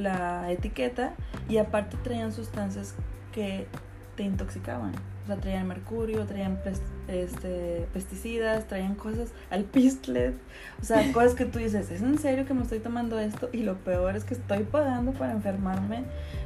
la 0.00 0.50
etiqueta 0.50 1.14
y 1.48 1.58
aparte 1.58 1.96
traían 2.02 2.32
sustancias 2.32 2.94
que 3.32 3.66
te 4.16 4.22
intoxicaban. 4.24 4.92
O 5.24 5.26
sea, 5.26 5.36
traían 5.36 5.68
mercurio, 5.68 6.26
traían 6.26 6.58
este, 7.08 7.86
pesticidas, 7.92 8.66
traían 8.66 8.94
cosas, 8.94 9.32
alpistles, 9.50 10.34
o 10.80 10.84
sea, 10.84 11.12
cosas 11.12 11.34
que 11.34 11.44
tú 11.44 11.58
dices, 11.58 11.90
¿es 11.90 12.02
en 12.02 12.18
serio 12.18 12.46
que 12.46 12.54
me 12.54 12.62
estoy 12.62 12.80
tomando 12.80 13.18
esto? 13.18 13.48
Y 13.52 13.62
lo 13.62 13.76
peor 13.76 14.16
es 14.16 14.24
que 14.24 14.34
estoy 14.34 14.64
pagando 14.64 15.12
para 15.12 15.32
enfermarme. 15.32 16.04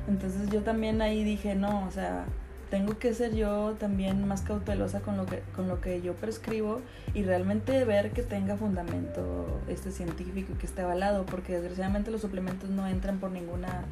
Entonces 0.08 0.50
yo 0.50 0.62
también 0.62 1.00
ahí 1.02 1.24
dije, 1.24 1.54
no, 1.54 1.86
o 1.86 1.90
sea, 1.90 2.26
tengo 2.70 2.98
que 2.98 3.14
ser 3.14 3.34
yo 3.34 3.74
también 3.78 4.26
más 4.26 4.42
cautelosa 4.42 5.00
con 5.00 5.16
lo 5.16 5.26
que, 5.26 5.40
con 5.54 5.68
lo 5.68 5.80
que 5.80 6.02
yo 6.02 6.14
prescribo 6.14 6.80
y 7.14 7.22
realmente 7.22 7.84
ver 7.84 8.12
que 8.12 8.22
tenga 8.22 8.56
fundamento 8.56 9.60
este 9.68 9.90
científico 9.90 10.54
que 10.58 10.66
esté 10.66 10.82
avalado, 10.82 11.26
porque 11.26 11.54
desgraciadamente 11.54 12.10
los 12.10 12.20
suplementos 12.20 12.70
no 12.70 12.86
entran 12.86 13.18
por 13.18 13.30
ninguna 13.30 13.84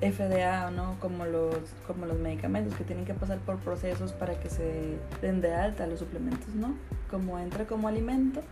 FDA, 0.00 0.70
¿no? 0.70 0.96
Como 1.00 1.24
los, 1.24 1.56
como 1.86 2.06
los 2.06 2.18
medicamentos 2.18 2.74
que 2.74 2.84
tienen 2.84 3.04
que 3.04 3.14
pasar 3.14 3.38
por 3.38 3.58
procesos 3.58 4.12
para 4.12 4.38
que 4.38 4.48
se 4.48 4.98
den 5.20 5.40
de 5.40 5.54
alta 5.54 5.86
los 5.86 5.98
suplementos, 5.98 6.54
¿no? 6.54 6.74
Como 7.10 7.38
entra 7.38 7.66
como 7.66 7.88
alimento, 7.88 8.42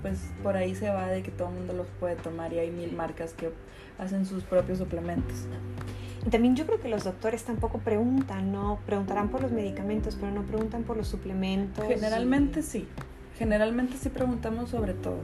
pues 0.00 0.20
por 0.42 0.56
ahí 0.56 0.74
se 0.74 0.88
va 0.90 1.06
de 1.08 1.22
que 1.22 1.30
todo 1.30 1.48
el 1.48 1.54
mundo 1.54 1.72
los 1.74 1.86
puede 2.00 2.16
tomar 2.16 2.52
y 2.52 2.58
hay 2.58 2.70
mil 2.70 2.92
marcas 2.92 3.34
que 3.34 3.50
hacen 3.98 4.24
sus 4.24 4.44
propios 4.44 4.78
suplementos. 4.78 5.46
También 6.30 6.56
yo 6.56 6.66
creo 6.66 6.80
que 6.80 6.88
los 6.88 7.04
doctores 7.04 7.44
tampoco 7.44 7.78
preguntan, 7.78 8.50
¿no? 8.50 8.78
Preguntarán 8.86 9.28
por 9.28 9.42
los 9.42 9.52
medicamentos, 9.52 10.16
pero 10.18 10.32
no 10.32 10.42
preguntan 10.42 10.82
por 10.82 10.96
los 10.96 11.08
suplementos. 11.08 11.84
Generalmente 11.86 12.62
sí. 12.62 12.88
Generalmente 13.38 13.96
sí 13.98 14.08
preguntamos 14.08 14.70
sobre 14.70 14.94
todo. 14.94 15.18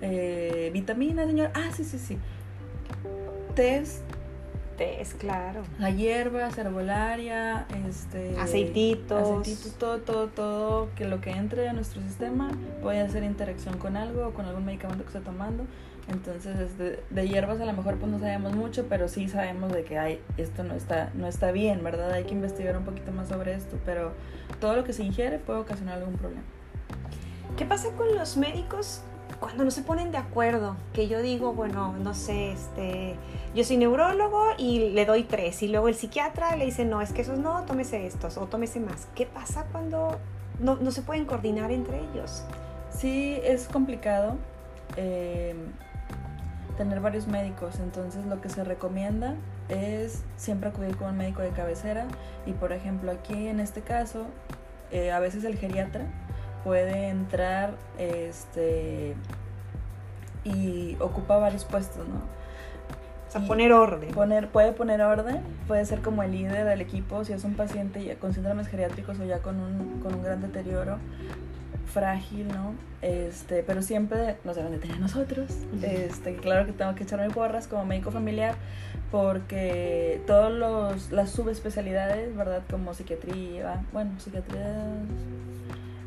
Eh, 0.00 0.70
vitamina, 0.72 1.26
señor. 1.26 1.50
Ah, 1.54 1.70
sí, 1.74 1.84
sí, 1.84 1.98
sí. 1.98 2.18
Test 3.54 4.05
es 4.80 5.14
claro. 5.14 5.62
La 5.78 5.90
hierba, 5.90 6.48
herbolaria, 6.56 7.66
este, 7.88 8.38
aceititos. 8.38 9.40
Aceititos, 9.40 9.72
todo, 9.78 9.98
todo, 9.98 10.28
todo, 10.28 10.88
que 10.96 11.06
lo 11.06 11.20
que 11.20 11.30
entre 11.30 11.68
a 11.68 11.72
nuestro 11.72 12.02
sistema 12.02 12.50
puede 12.82 13.00
hacer 13.00 13.22
interacción 13.22 13.78
con 13.78 13.96
algo 13.96 14.28
o 14.28 14.34
con 14.34 14.46
algún 14.46 14.64
medicamento 14.64 15.04
que 15.04 15.08
esté 15.08 15.20
tomando. 15.20 15.64
Entonces, 16.08 16.58
este, 16.60 17.02
de 17.10 17.28
hierbas 17.28 17.60
a 17.60 17.64
lo 17.64 17.72
mejor 17.72 17.96
pues 17.96 18.10
no 18.10 18.18
sabemos 18.18 18.54
mucho, 18.54 18.86
pero 18.88 19.08
sí 19.08 19.28
sabemos 19.28 19.72
de 19.72 19.84
que 19.84 19.98
hay, 19.98 20.20
esto 20.36 20.62
no 20.62 20.74
está, 20.74 21.10
no 21.14 21.26
está 21.26 21.50
bien, 21.50 21.82
¿verdad? 21.82 22.12
Hay 22.12 22.24
que 22.24 22.32
investigar 22.32 22.76
un 22.76 22.84
poquito 22.84 23.10
más 23.10 23.28
sobre 23.28 23.54
esto, 23.54 23.76
pero 23.84 24.12
todo 24.60 24.76
lo 24.76 24.84
que 24.84 24.92
se 24.92 25.02
ingiere 25.02 25.38
puede 25.38 25.58
ocasionar 25.58 25.98
algún 25.98 26.14
problema. 26.14 26.44
¿Qué 27.56 27.64
pasa 27.64 27.90
con 27.92 28.14
los 28.14 28.36
médicos 28.36 29.00
cuando 29.40 29.64
no 29.64 29.70
se 29.70 29.82
ponen 29.82 30.12
de 30.12 30.18
acuerdo, 30.18 30.76
que 30.92 31.08
yo 31.08 31.20
digo, 31.20 31.52
bueno, 31.52 31.94
no 31.98 32.14
sé, 32.14 32.52
este, 32.52 33.16
yo 33.54 33.64
soy 33.64 33.76
neurólogo 33.76 34.46
y 34.56 34.90
le 34.90 35.04
doy 35.04 35.24
tres, 35.24 35.62
y 35.62 35.68
luego 35.68 35.88
el 35.88 35.94
psiquiatra 35.94 36.56
le 36.56 36.64
dice, 36.64 36.84
no, 36.84 37.00
es 37.00 37.12
que 37.12 37.22
esos 37.22 37.38
no, 37.38 37.62
tómese 37.64 38.06
estos 38.06 38.38
o 38.38 38.46
tómese 38.46 38.80
más. 38.80 39.08
¿Qué 39.14 39.26
pasa 39.26 39.66
cuando 39.72 40.18
no, 40.60 40.76
no 40.76 40.90
se 40.90 41.02
pueden 41.02 41.26
coordinar 41.26 41.70
entre 41.70 42.00
ellos? 42.00 42.44
Sí, 42.90 43.38
es 43.42 43.68
complicado 43.68 44.36
eh, 44.96 45.54
tener 46.76 47.00
varios 47.00 47.26
médicos, 47.26 47.78
entonces 47.80 48.24
lo 48.26 48.40
que 48.40 48.48
se 48.48 48.64
recomienda 48.64 49.34
es 49.68 50.22
siempre 50.36 50.70
acudir 50.70 50.96
con 50.96 51.10
un 51.10 51.16
médico 51.16 51.42
de 51.42 51.50
cabecera 51.50 52.06
y 52.46 52.52
por 52.52 52.72
ejemplo 52.72 53.10
aquí 53.10 53.48
en 53.48 53.60
este 53.60 53.80
caso, 53.80 54.26
eh, 54.92 55.10
a 55.10 55.18
veces 55.18 55.44
el 55.44 55.56
geriatra, 55.56 56.06
puede 56.66 57.10
entrar 57.10 57.76
este 57.96 59.14
y 60.42 60.96
ocupa 60.98 61.36
varios 61.36 61.64
puestos, 61.64 62.08
¿no? 62.08 62.16
O 62.16 63.30
sea, 63.30 63.40
poner 63.46 63.72
orden. 63.72 64.10
Poner, 64.10 64.48
puede 64.48 64.72
poner 64.72 65.00
orden, 65.00 65.42
puede 65.68 65.84
ser 65.86 66.00
como 66.00 66.24
el 66.24 66.32
líder 66.32 66.64
del 66.66 66.80
equipo 66.80 67.24
si 67.24 67.32
es 67.32 67.44
un 67.44 67.54
paciente 67.54 68.04
ya 68.04 68.16
con 68.16 68.34
síndromes 68.34 68.66
geriátricos 68.66 69.20
o 69.20 69.24
ya 69.24 69.38
con 69.38 69.60
un, 69.60 70.00
con 70.00 70.16
un 70.16 70.24
gran 70.24 70.42
deterioro 70.42 70.98
frágil, 71.94 72.48
¿no? 72.48 72.74
Este, 73.00 73.62
pero 73.62 73.80
siempre 73.80 74.36
nos 74.42 74.56
deben 74.56 74.72
de 74.72 74.78
tener 74.78 74.98
nosotros. 74.98 75.48
Este, 75.82 76.34
claro 76.34 76.66
que 76.66 76.72
tengo 76.72 76.96
que 76.96 77.04
echarme 77.04 77.30
porras 77.30 77.68
como 77.68 77.84
médico 77.84 78.10
familiar 78.10 78.56
porque 79.12 80.20
todos 80.26 80.52
los 80.52 81.12
las 81.12 81.30
subespecialidades, 81.30 82.36
¿verdad? 82.36 82.62
Como 82.68 82.92
psiquiatría, 82.92 83.84
bueno, 83.92 84.18
psiquiatría 84.18 84.74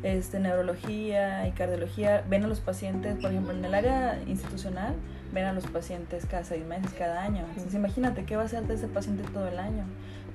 este, 0.02 0.40
neurología 0.40 1.46
y 1.46 1.52
cardiología, 1.52 2.24
ven 2.28 2.44
a 2.44 2.46
los 2.46 2.60
pacientes, 2.60 3.16
por 3.16 3.30
ejemplo, 3.30 3.52
en 3.52 3.64
el 3.64 3.74
área 3.74 4.18
institucional, 4.26 4.94
ven 5.32 5.44
a 5.44 5.52
los 5.52 5.66
pacientes 5.66 6.26
cada 6.26 6.44
seis 6.44 6.64
meses, 6.64 6.92
cada 6.98 7.22
año. 7.22 7.44
Entonces, 7.50 7.74
imagínate 7.74 8.24
qué 8.24 8.36
va 8.36 8.42
a 8.42 8.46
hacer 8.46 8.64
de 8.66 8.74
ese 8.74 8.88
paciente 8.88 9.22
todo 9.32 9.48
el 9.48 9.58
año. 9.58 9.84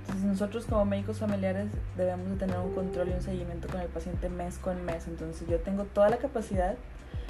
Entonces, 0.02 0.26
nosotros 0.26 0.66
como 0.66 0.86
médicos 0.86 1.18
familiares 1.18 1.68
debemos 1.98 2.30
de 2.30 2.36
tener 2.36 2.60
un 2.60 2.74
control 2.74 3.10
y 3.10 3.14
un 3.14 3.22
seguimiento 3.22 3.68
con 3.68 3.82
el 3.82 3.88
paciente 3.88 4.30
mes 4.30 4.58
con 4.60 4.86
mes. 4.86 5.08
Entonces, 5.08 5.48
yo 5.48 5.60
tengo 5.60 5.86
toda 5.86 6.10
la 6.10 6.18
capacidad 6.18 6.76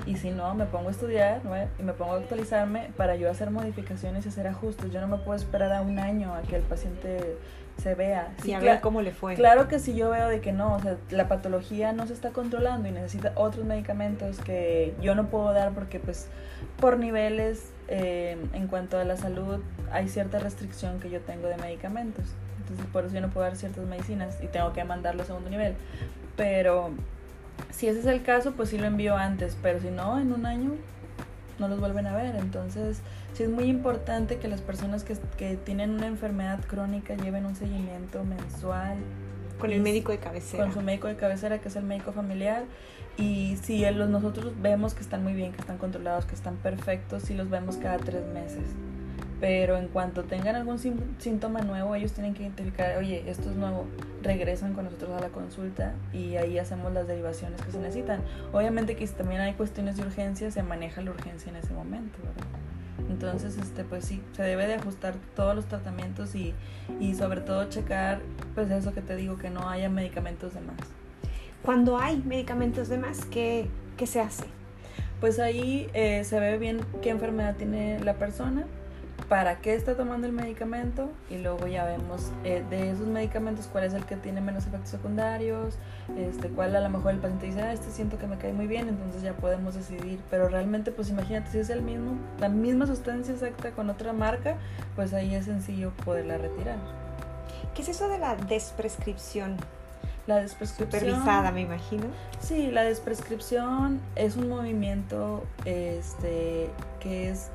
y 0.06 0.18
si 0.18 0.30
no, 0.30 0.54
me 0.54 0.66
pongo 0.66 0.90
a 0.90 0.92
estudiar 0.92 1.42
y 1.80 1.84
me 1.84 1.94
pongo 1.94 2.14
a 2.14 2.18
actualizarme 2.18 2.92
para 2.96 3.16
yo 3.16 3.30
hacer 3.30 3.50
modificaciones 3.50 4.26
y 4.26 4.30
hacer 4.30 4.48
ajustes. 4.48 4.92
Yo 4.92 5.02
no 5.02 5.08
me 5.08 5.18
puedo 5.18 5.36
esperar 5.36 5.72
a 5.74 5.82
un 5.82 5.98
año 6.00 6.34
a 6.36 6.42
que 6.44 6.56
el 6.58 6.62
paciente 6.62 7.38
se 7.82 7.96
vea. 7.96 8.34
Sí, 8.42 8.54
a 8.54 8.60
ver 8.60 8.82
cómo 8.82 9.02
le 9.02 9.12
fue. 9.12 9.36
Claro 9.36 9.68
que 9.68 9.80
si 9.80 9.96
yo 9.96 10.12
veo 10.12 10.28
de 10.28 10.42
que 10.42 10.54
no, 10.54 10.76
o 10.76 10.80
sea, 10.80 10.98
la 11.10 11.28
patología 11.28 11.92
no 11.92 12.06
se 12.08 12.14
está 12.14 12.30
controlando 12.30 12.88
y 12.88 12.92
necesita 12.92 13.34
otros 13.36 13.66
medicamentos 13.66 14.40
que 14.40 14.94
yo 15.02 15.16
no 15.16 15.28
puedo 15.28 15.52
dar 15.54 15.74
porque 15.74 16.00
pues 16.00 16.28
por 16.80 16.98
niveles 17.00 17.72
eh, 17.88 18.38
en 18.54 18.68
cuanto 18.68 18.98
a 18.98 19.04
la 19.04 19.18
salud 19.18 19.60
hay 19.92 20.08
cierta 20.08 20.40
restricción 20.40 21.00
que 21.00 21.10
yo 21.10 21.22
tengo 21.22 21.48
de 21.48 21.58
medicamentos. 21.58 22.26
Entonces 22.60 22.86
por 22.92 23.06
eso 23.06 23.16
yo 23.16 23.22
no 23.22 23.30
puedo 23.30 23.46
dar 23.46 23.56
ciertas 23.56 23.86
medicinas 23.86 24.38
y 24.42 24.48
tengo 24.48 24.72
que 24.74 24.84
mandarlo 24.84 25.24
a 25.24 25.26
segundo 25.26 25.50
nivel. 25.50 25.76
Pero 26.36 26.92
si 27.72 27.88
ese 27.88 28.00
es 28.00 28.06
el 28.06 28.24
caso, 28.24 28.54
pues 28.54 28.70
sí 28.70 28.78
lo 28.78 28.86
envío 28.86 29.18
antes, 29.18 29.58
pero 29.62 29.80
si 29.80 29.90
no, 29.90 30.20
en 30.20 30.32
un 30.32 30.46
año 30.46 30.72
no 31.60 31.68
los 31.68 31.80
vuelven 31.80 32.08
a 32.08 32.16
ver. 32.16 32.36
Entonces, 32.36 33.02
sí 33.34 33.44
es 33.44 33.50
muy 33.50 33.66
importante 33.66 34.38
que 34.38 34.48
las 34.48 34.62
personas 34.62 35.04
que, 35.04 35.18
que 35.38 35.56
tienen 35.58 35.92
una 35.92 36.08
enfermedad 36.08 36.60
crónica 36.66 37.16
lleven 37.16 37.46
un 37.46 37.56
seguimiento 37.56 38.24
mensual. 38.24 38.98
Con 39.60 39.72
el 39.72 39.82
médico 39.82 40.12
de 40.12 40.20
cabecera. 40.20 40.64
Con 40.64 40.74
su 40.74 40.82
médico 40.82 41.08
de 41.08 41.16
cabecera, 41.16 41.60
que 41.60 41.70
es 41.70 41.76
el 41.76 41.84
médico 41.84 42.12
familiar. 42.12 42.64
Y 43.18 43.58
si 43.64 43.90
los, 43.92 44.10
nosotros 44.10 44.54
vemos 44.62 44.94
que 44.94 45.02
están 45.02 45.24
muy 45.24 45.34
bien, 45.34 45.54
que 45.54 45.62
están 45.62 45.78
controlados, 45.78 46.26
que 46.26 46.36
están 46.36 46.58
perfectos, 46.58 47.24
sí 47.24 47.34
los 47.34 47.50
vemos 47.50 47.78
cada 47.78 47.98
tres 47.98 48.26
meses. 48.34 48.64
Pero 49.42 49.78
en 49.78 49.90
cuanto 49.90 50.24
tengan 50.24 50.56
algún 50.56 50.80
síntoma 51.20 51.62
nuevo, 51.62 51.94
ellos 51.96 52.14
tienen 52.14 52.34
que 52.34 52.44
identificar, 52.44 52.98
oye, 52.98 53.30
esto 53.30 53.50
es 53.50 53.58
nuevo, 53.58 53.86
regresan 54.24 54.74
con 54.74 54.86
nosotros 54.86 55.12
a 55.12 55.20
la 55.20 55.30
consulta 55.30 55.94
y 56.14 56.38
ahí 56.38 56.58
hacemos 56.58 56.94
las 56.94 57.06
derivaciones 57.06 57.62
que 57.62 57.72
se 57.72 57.80
necesitan. 57.80 58.22
Obviamente 58.54 58.96
que 58.96 59.06
si 59.06 59.14
también 59.14 59.42
hay 59.42 59.54
cuestiones 59.54 59.98
de 59.98 60.04
urgencia, 60.04 60.52
se 60.52 60.64
maneja 60.64 61.02
la 61.02 61.12
urgencia 61.12 61.50
en 61.50 61.58
ese 61.58 61.74
momento, 61.74 62.18
¿verdad? 62.24 62.48
Entonces, 63.10 63.58
este, 63.58 63.84
pues 63.84 64.06
sí, 64.06 64.22
se 64.36 64.44
debe 64.44 64.68
de 64.68 64.76
ajustar 64.76 65.16
todos 65.36 65.56
los 65.56 65.66
tratamientos 65.66 66.34
y, 66.34 66.54
y 67.00 67.14
sobre 67.16 67.42
todo 67.42 67.66
checar, 67.70 68.22
pues 68.56 68.72
eso 68.72 68.94
que 68.94 69.02
te 69.02 69.16
digo, 69.16 69.38
que 69.38 69.50
no 69.50 69.70
haya 69.70 69.90
medicamentos 69.90 70.54
de 70.54 70.62
más. 70.62 70.78
Cuando 71.62 71.98
hay 71.98 72.18
medicamentos 72.26 72.90
de 72.90 72.98
más, 72.98 73.26
¿qué, 73.26 73.68
qué 73.98 74.08
se 74.08 74.22
hace? 74.22 74.46
Pues 75.20 75.40
ahí 75.40 75.90
eh, 75.94 76.24
se 76.24 76.40
ve 76.40 76.58
bien 76.58 76.80
qué 77.02 77.10
enfermedad 77.10 77.56
tiene 77.56 78.00
la 78.00 78.14
persona, 78.14 78.66
para 79.30 79.58
qué 79.58 79.74
está 79.74 79.96
tomando 79.96 80.28
el 80.28 80.34
medicamento 80.34 81.10
y 81.30 81.38
luego 81.38 81.68
ya 81.68 81.86
vemos 81.86 82.32
eh, 82.44 82.64
de 82.70 82.92
esos 82.92 83.08
medicamentos 83.08 83.68
cuál 83.68 83.86
es 83.86 83.94
el 83.94 84.06
que 84.06 84.16
tiene 84.16 84.42
menos 84.42 84.68
efectos 84.68 84.90
secundarios, 84.90 85.76
este, 86.18 86.50
cuál 86.50 86.76
a 86.76 86.82
lo 86.82 86.90
mejor 86.90 87.14
el 87.14 87.20
paciente 87.20 87.48
dice, 87.48 87.62
ah, 87.62 87.74
este 87.74 87.90
siento 87.92 88.18
que 88.20 88.28
me 88.28 88.38
cae 88.38 88.54
muy 88.54 88.68
bien, 88.68 88.88
entonces 88.88 89.22
ya 89.22 89.34
podemos 89.34 89.76
decidir. 89.76 90.20
Pero 90.30 90.48
realmente, 90.48 90.92
pues 90.92 91.10
imagínate, 91.10 91.52
si 91.52 91.60
es 91.60 91.70
el 91.70 91.82
mismo, 91.82 92.18
la 92.40 92.50
misma 92.50 92.86
sustancia 92.86 93.34
exacta 93.34 93.72
con 93.72 93.90
otra 93.90 94.14
marca, 94.14 94.58
pues 94.96 95.14
ahí 95.14 95.34
es 95.34 95.46
sencillo 95.46 95.92
poderla 96.04 96.38
retirar. 96.38 96.78
¿Qué 97.74 97.82
es 97.82 97.90
eso 97.90 98.08
de 98.08 98.20
la 98.20 98.36
desprescripción? 98.36 99.58
La 100.28 100.38
desprescripción. 100.38 101.02
Supervisada, 101.02 101.52
me 101.52 101.62
imagino. 101.62 102.06
Sí, 102.40 102.72
la 102.72 102.84
desprescripción 102.84 104.00
es 104.16 104.38
un 104.38 104.50
movimiento 104.50 105.44
este, 105.66 106.70
que 107.00 107.30
es 107.30 107.50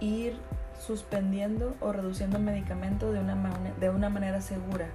ir 0.00 0.36
suspendiendo 0.78 1.74
o 1.80 1.92
reduciendo 1.92 2.38
el 2.38 2.44
medicamento 2.44 3.12
de 3.12 3.20
una, 3.20 3.36
de 3.80 3.90
una 3.90 4.08
manera 4.08 4.40
segura. 4.40 4.86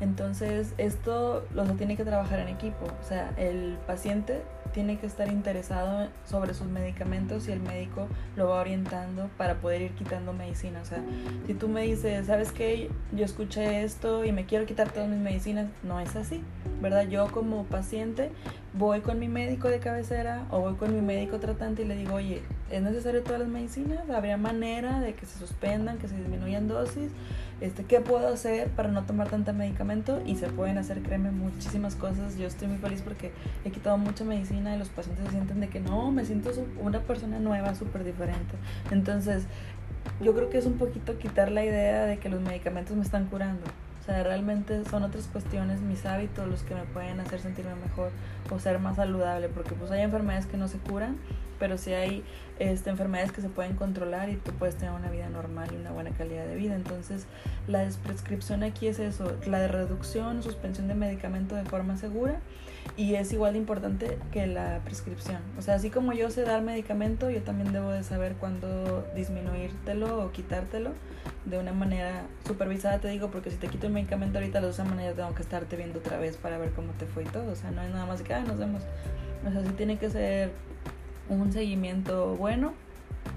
Entonces, 0.00 0.74
esto 0.78 1.44
lo 1.54 1.64
tiene 1.74 1.96
que 1.96 2.04
trabajar 2.04 2.40
en 2.40 2.48
equipo. 2.48 2.86
O 3.00 3.08
sea, 3.08 3.32
el 3.36 3.78
paciente 3.86 4.42
tiene 4.72 4.98
que 4.98 5.06
estar 5.06 5.28
interesado 5.28 6.08
sobre 6.24 6.54
sus 6.54 6.66
medicamentos 6.66 7.46
y 7.46 7.52
el 7.52 7.60
médico 7.60 8.08
lo 8.36 8.48
va 8.48 8.60
orientando 8.60 9.28
para 9.36 9.54
poder 9.56 9.82
ir 9.82 9.90
quitando 9.92 10.32
medicina. 10.32 10.80
O 10.80 10.84
sea, 10.84 11.02
si 11.46 11.54
tú 11.54 11.68
me 11.68 11.82
dices, 11.82 12.26
¿sabes 12.26 12.52
qué? 12.52 12.90
Yo 13.12 13.24
escuché 13.24 13.84
esto 13.84 14.24
y 14.24 14.32
me 14.32 14.44
quiero 14.46 14.66
quitar 14.66 14.90
todas 14.90 15.08
mis 15.08 15.20
medicinas, 15.20 15.68
no 15.82 16.00
es 16.00 16.16
así, 16.16 16.42
¿verdad? 16.80 17.06
Yo 17.08 17.30
como 17.30 17.64
paciente 17.64 18.30
voy 18.72 19.00
con 19.00 19.18
mi 19.18 19.28
médico 19.28 19.68
de 19.68 19.78
cabecera 19.78 20.46
o 20.50 20.60
voy 20.60 20.74
con 20.74 20.94
mi 20.94 21.02
médico 21.02 21.38
tratante 21.38 21.82
y 21.82 21.84
le 21.84 21.94
digo, 21.94 22.14
oye, 22.14 22.42
¿Es 22.72 22.80
necesario 22.80 23.22
todas 23.22 23.40
las 23.40 23.50
medicinas? 23.50 24.08
¿Habría 24.08 24.38
manera 24.38 24.98
de 24.98 25.12
que 25.12 25.26
se 25.26 25.38
suspendan, 25.38 25.98
que 25.98 26.08
se 26.08 26.16
disminuyan 26.16 26.68
dosis? 26.68 27.10
Este, 27.60 27.84
¿Qué 27.84 28.00
puedo 28.00 28.26
hacer 28.32 28.70
para 28.70 28.88
no 28.88 29.02
tomar 29.02 29.28
tanto 29.28 29.52
medicamento? 29.52 30.22
Y 30.24 30.36
se 30.36 30.48
pueden 30.48 30.78
hacer, 30.78 31.02
créeme, 31.02 31.32
muchísimas 31.32 31.96
cosas. 31.96 32.38
Yo 32.38 32.46
estoy 32.46 32.68
muy 32.68 32.78
feliz 32.78 33.02
porque 33.02 33.30
he 33.66 33.70
quitado 33.70 33.98
mucha 33.98 34.24
medicina 34.24 34.74
y 34.74 34.78
los 34.78 34.88
pacientes 34.88 35.26
se 35.26 35.32
sienten 35.32 35.60
de 35.60 35.68
que 35.68 35.80
no, 35.80 36.10
me 36.12 36.24
siento 36.24 36.50
una 36.80 37.00
persona 37.00 37.38
nueva, 37.40 37.74
súper 37.74 38.04
diferente. 38.04 38.54
Entonces, 38.90 39.44
yo 40.22 40.34
creo 40.34 40.48
que 40.48 40.56
es 40.56 40.64
un 40.64 40.78
poquito 40.78 41.18
quitar 41.18 41.52
la 41.52 41.66
idea 41.66 42.06
de 42.06 42.18
que 42.18 42.30
los 42.30 42.40
medicamentos 42.40 42.96
me 42.96 43.02
están 43.02 43.26
curando. 43.26 43.64
O 44.00 44.04
sea, 44.04 44.22
realmente 44.24 44.84
son 44.86 45.04
otras 45.04 45.26
cuestiones, 45.26 45.80
mis 45.82 46.06
hábitos, 46.06 46.48
los 46.48 46.62
que 46.62 46.74
me 46.74 46.84
pueden 46.84 47.20
hacer 47.20 47.38
sentirme 47.38 47.74
mejor 47.74 48.10
o 48.50 48.58
ser 48.58 48.78
más 48.78 48.96
saludable, 48.96 49.48
porque 49.48 49.74
pues 49.74 49.90
hay 49.90 50.00
enfermedades 50.00 50.46
que 50.46 50.56
no 50.56 50.66
se 50.68 50.78
curan, 50.78 51.18
pero 51.62 51.78
sí 51.78 51.92
hay 51.92 52.24
este, 52.58 52.90
enfermedades 52.90 53.30
que 53.30 53.40
se 53.40 53.48
pueden 53.48 53.76
controlar 53.76 54.28
y 54.30 54.34
tú 54.34 54.50
puedes 54.50 54.74
tener 54.74 54.92
una 54.92 55.08
vida 55.12 55.28
normal 55.28 55.68
y 55.72 55.76
una 55.76 55.92
buena 55.92 56.10
calidad 56.10 56.44
de 56.44 56.56
vida. 56.56 56.74
Entonces, 56.74 57.28
la 57.68 57.84
desprescripción 57.84 58.64
aquí 58.64 58.88
es 58.88 58.98
eso, 58.98 59.36
la 59.46 59.60
de 59.60 59.68
reducción, 59.68 60.42
suspensión 60.42 60.88
de 60.88 60.96
medicamento 60.96 61.54
de 61.54 61.64
forma 61.64 61.96
segura 61.96 62.40
y 62.96 63.14
es 63.14 63.32
igual 63.32 63.52
de 63.52 63.60
importante 63.60 64.18
que 64.32 64.48
la 64.48 64.80
prescripción. 64.84 65.38
O 65.56 65.62
sea, 65.62 65.76
así 65.76 65.88
como 65.88 66.14
yo 66.14 66.32
sé 66.32 66.42
dar 66.42 66.62
medicamento, 66.62 67.30
yo 67.30 67.44
también 67.44 67.72
debo 67.72 67.92
de 67.92 68.02
saber 68.02 68.34
cuándo 68.34 69.06
disminuírtelo 69.14 70.20
o 70.20 70.32
quitártelo 70.32 70.90
de 71.44 71.58
una 71.58 71.72
manera 71.72 72.24
supervisada, 72.44 72.98
te 72.98 73.06
digo, 73.06 73.30
porque 73.30 73.52
si 73.52 73.56
te 73.56 73.68
quito 73.68 73.86
el 73.86 73.92
medicamento 73.92 74.40
ahorita 74.40 74.60
de 74.60 74.68
esa 74.68 74.82
manera 74.82 75.12
tengo 75.12 75.32
que 75.32 75.42
estarte 75.42 75.76
viendo 75.76 76.00
otra 76.00 76.18
vez 76.18 76.36
para 76.36 76.58
ver 76.58 76.72
cómo 76.72 76.90
te 76.94 77.06
fue 77.06 77.22
y 77.22 77.26
todo. 77.26 77.52
O 77.52 77.54
sea, 77.54 77.70
no 77.70 77.82
es 77.82 77.90
nada 77.92 78.04
más 78.04 78.20
que, 78.22 78.34
ah, 78.34 78.40
nos 78.40 78.58
vemos. 78.58 78.82
O 79.46 79.52
sea, 79.52 79.62
sí 79.62 79.70
tiene 79.76 79.96
que 79.96 80.10
ser 80.10 80.50
un 81.28 81.52
seguimiento 81.52 82.36
bueno. 82.36 82.72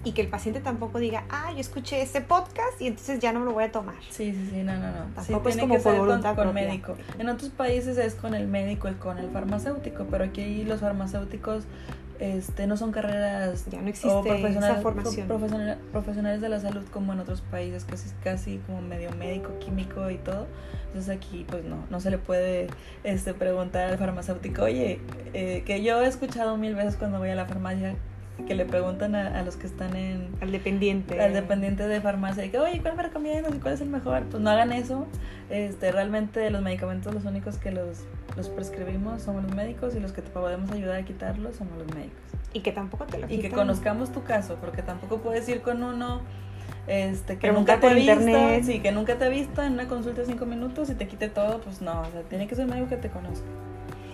Y 0.04 0.14
que 0.14 0.22
el 0.22 0.28
paciente 0.28 0.62
tampoco 0.62 0.98
diga, 1.00 1.26
ah, 1.30 1.52
yo 1.54 1.60
escuché 1.60 2.02
ese 2.02 2.22
podcast 2.22 2.80
y 2.80 2.88
entonces 2.88 3.20
ya 3.20 3.32
no 3.32 3.40
me 3.40 3.46
lo 3.46 3.54
voy 3.54 3.66
a 3.66 3.72
tomar. 3.72 3.96
Sí, 4.10 4.34
sí, 4.34 4.50
sí, 4.52 4.64
no, 4.64 4.74
no, 4.78 4.92
no. 4.92 5.06
Tampoco 5.16 5.50
es 5.50 5.58
como 5.58 5.80
por 5.80 5.98
voluntad 5.98 6.36
con, 6.36 6.54
médico. 6.54 6.96
En 7.20 7.30
otros 7.30 7.52
países 7.52 7.98
es 7.98 8.16
con 8.16 8.34
el 8.34 8.48
médico 8.48 8.90
y 8.90 8.94
con 8.94 9.20
el 9.20 9.30
farmacéutico, 9.30 10.06
pero 10.10 10.24
aquí 10.24 10.64
los 10.64 10.80
farmacéuticos 10.80 11.66
este, 12.20 12.68
no 12.68 12.78
son 12.78 12.92
carreras 12.92 13.66
ya 13.70 13.82
no 13.82 13.88
existe 13.88 14.48
esa 14.48 14.76
formación. 14.76 15.28
profesionales 15.92 16.42
de 16.42 16.50
la 16.50 16.60
salud 16.60 16.84
como 16.92 17.14
en 17.14 17.20
otros 17.20 17.42
países, 17.42 17.86
es 17.92 18.16
casi 18.24 18.58
como 18.60 18.82
medio 18.82 19.12
médico, 19.12 19.58
químico 19.60 20.10
y 20.10 20.18
todo. 20.18 20.48
Entonces 20.88 21.16
aquí 21.16 21.46
pues 21.50 21.66
no, 21.66 21.84
no 21.90 22.00
se 22.00 22.10
le 22.10 22.18
puede 22.18 22.68
este, 23.04 23.34
preguntar 23.34 23.90
al 23.90 23.98
farmacéutico, 23.98 24.64
oye, 24.64 25.00
eh, 25.34 25.64
que 25.66 25.84
yo 25.84 26.02
he 26.02 26.08
escuchado 26.08 26.56
mil 26.58 26.76
veces 26.76 26.96
cuando 26.96 27.20
voy 27.20 27.30
a 27.30 27.36
la 27.36 27.46
farmacia 27.46 27.96
que 28.44 28.54
le 28.54 28.66
preguntan 28.66 29.16
a, 29.16 29.42
los 29.44 29.56
que 29.56 29.66
están 29.66 29.96
en... 29.96 30.28
Al 30.42 30.52
dependiente. 30.52 31.20
Al 31.22 31.34
dependiente 31.34 31.88
de 31.88 32.02
farmacia, 32.02 32.50
que, 32.52 32.60
oye, 32.60 32.82
¿cuál 32.82 32.96
me 32.96 33.04
recomiendas 33.04 33.54
y 33.56 33.60
cuál 33.60 33.74
es 33.76 33.82
el 33.82 33.90
mejor? 33.90 34.24
Pues 34.24 34.44
no 34.44 34.50
hagan 34.50 34.72
eso. 34.72 35.08
Este, 35.50 35.92
realmente 35.92 36.50
los 36.50 36.62
medicamentos 36.62 37.14
los 37.14 37.26
únicos 37.26 37.58
que 37.58 37.72
los, 37.72 38.04
los 38.36 38.50
prescribimos 38.50 39.22
somos 39.22 39.44
los 39.44 39.56
médicos 39.56 39.96
y 39.96 40.00
los 40.00 40.12
que 40.12 40.22
te 40.22 40.30
podemos 40.30 40.72
ayudar 40.72 41.00
a 41.00 41.06
quitarlos 41.06 41.56
somos 41.56 41.78
los 41.78 41.88
médicos. 41.96 42.20
Y 42.54 42.60
que 42.60 42.72
tampoco 42.72 43.06
te 43.06 43.20
lo 43.20 43.28
quitan. 43.28 43.40
Y 43.40 43.42
que 43.42 43.56
conozcamos 43.56 44.12
tu 44.12 44.24
caso, 44.24 44.58
porque 44.60 44.82
tampoco 44.82 45.20
puedes 45.20 45.48
ir 45.48 45.62
con 45.62 45.82
uno 45.84 46.22
este, 46.88 47.38
que 47.38 47.52
nunca 47.52 47.80
te 47.80 47.88
ha 47.88 47.94
visto, 47.94 48.38
sí, 48.64 48.80
que 48.80 48.92
nunca 48.92 49.18
te 49.18 49.26
ha 49.26 49.30
visto 49.30 49.64
en 49.64 49.74
una 49.74 49.88
consulta 49.88 50.22
de 50.22 50.28
cinco 50.28 50.46
minutos 50.46 50.90
y 50.90 50.96
te 50.96 51.08
quite 51.08 51.30
todo, 51.30 51.60
pues 51.62 51.82
no, 51.82 52.02
o 52.02 52.12
sea, 52.12 52.22
tiene 52.30 52.48
que 52.48 52.56
ser 52.56 52.66
un 52.66 52.72
médico 52.72 52.90
que 52.90 52.98
te 52.98 53.10
conozca 53.10 53.48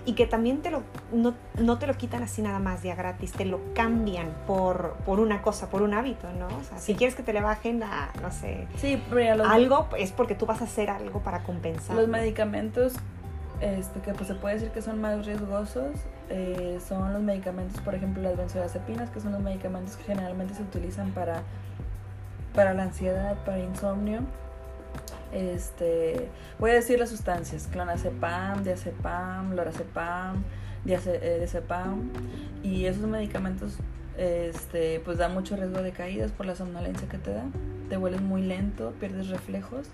y 0.05 0.13
que 0.13 0.25
también 0.25 0.61
te 0.61 0.71
lo, 0.71 0.83
no, 1.11 1.33
no, 1.59 1.77
te 1.77 1.87
lo 1.87 1.95
quitan 1.95 2.23
así 2.23 2.41
nada 2.41 2.59
más 2.59 2.81
ya 2.83 2.95
gratis, 2.95 3.31
te 3.31 3.45
lo 3.45 3.59
cambian 3.73 4.33
por, 4.47 4.93
por 5.05 5.19
una 5.19 5.41
cosa, 5.41 5.69
por 5.69 5.81
un 5.81 5.93
hábito, 5.93 6.31
¿no? 6.33 6.47
O 6.47 6.63
sea, 6.63 6.79
si 6.79 6.95
quieres 6.95 7.15
que 7.15 7.23
te 7.23 7.33
le 7.33 7.41
bajen 7.41 7.83
a, 7.83 8.11
no 8.21 8.31
sé, 8.31 8.67
sí, 8.77 9.01
algo, 9.43 9.87
es 9.97 10.11
porque 10.11 10.35
tú 10.35 10.45
vas 10.45 10.61
a 10.61 10.65
hacer 10.65 10.89
algo 10.89 11.19
para 11.19 11.43
compensar. 11.43 11.95
Los 11.95 12.07
medicamentos 12.07 12.93
este, 13.59 13.99
que 13.99 14.13
pues 14.13 14.27
se 14.27 14.35
puede 14.35 14.55
decir 14.55 14.71
que 14.71 14.81
son 14.81 14.99
más 14.99 15.23
riesgosos 15.25 15.91
eh, 16.29 16.79
son 16.87 17.13
los 17.13 17.21
medicamentos, 17.21 17.79
por 17.81 17.93
ejemplo, 17.93 18.23
las 18.23 18.37
benzodiazepinas, 18.37 19.09
que 19.11 19.19
son 19.19 19.33
los 19.33 19.41
medicamentos 19.41 19.97
que 19.97 20.03
generalmente 20.03 20.55
se 20.55 20.63
utilizan 20.63 21.11
para, 21.11 21.43
para 22.55 22.73
la 22.73 22.83
ansiedad, 22.83 23.37
para 23.45 23.59
insomnio 23.59 24.21
este, 25.31 26.27
voy 26.59 26.71
a 26.71 26.73
decir 26.75 26.99
las 26.99 27.09
sustancias, 27.09 27.67
clonazepam, 27.71 28.63
diazepam, 28.63 29.55
lorazepam, 29.55 30.43
diazepam, 30.83 31.99
eh, 31.99 32.67
y 32.67 32.85
esos 32.85 33.07
medicamentos 33.07 33.77
este, 34.17 34.99
pues 34.99 35.17
dan 35.17 35.33
mucho 35.33 35.55
riesgo 35.55 35.81
de 35.81 35.91
caídas 35.91 36.31
por 36.31 36.45
la 36.45 36.55
somnolencia 36.55 37.07
que 37.07 37.17
te 37.17 37.33
da, 37.33 37.45
te 37.89 37.97
vuelves 37.97 38.21
muy 38.21 38.41
lento, 38.41 38.93
pierdes 38.99 39.29
reflejos 39.29 39.87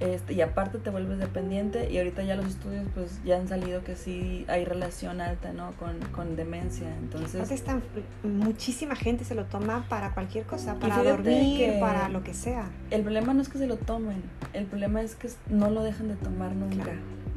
este, 0.00 0.34
y 0.34 0.40
aparte 0.40 0.78
te 0.78 0.90
vuelves 0.90 1.18
dependiente 1.18 1.90
y 1.90 1.98
ahorita 1.98 2.22
ya 2.22 2.36
los 2.36 2.46
estudios 2.46 2.86
pues 2.94 3.20
ya 3.24 3.36
han 3.36 3.48
salido 3.48 3.82
que 3.84 3.96
sí 3.96 4.44
hay 4.48 4.64
relación 4.64 5.20
alta 5.20 5.52
no 5.52 5.72
con, 5.72 5.98
con 6.12 6.36
demencia 6.36 6.88
entonces 6.96 7.50
está, 7.50 7.80
muchísima 8.22 8.94
gente 8.96 9.24
se 9.24 9.34
lo 9.34 9.44
toma 9.44 9.86
para 9.88 10.14
cualquier 10.14 10.44
cosa 10.44 10.74
para 10.78 11.02
dormir 11.02 11.80
para 11.80 12.08
lo 12.08 12.22
que 12.22 12.34
sea. 12.34 12.70
el 12.90 13.02
problema 13.02 13.34
no 13.34 13.42
es 13.42 13.48
que 13.48 13.58
se 13.58 13.66
lo 13.66 13.76
tomen 13.76 14.22
el 14.52 14.66
problema 14.66 15.02
es 15.02 15.14
que 15.14 15.28
no 15.48 15.70
lo 15.70 15.82
dejan 15.82 16.08
de 16.08 16.16
tomar 16.16 16.52
nunca. 16.52 16.92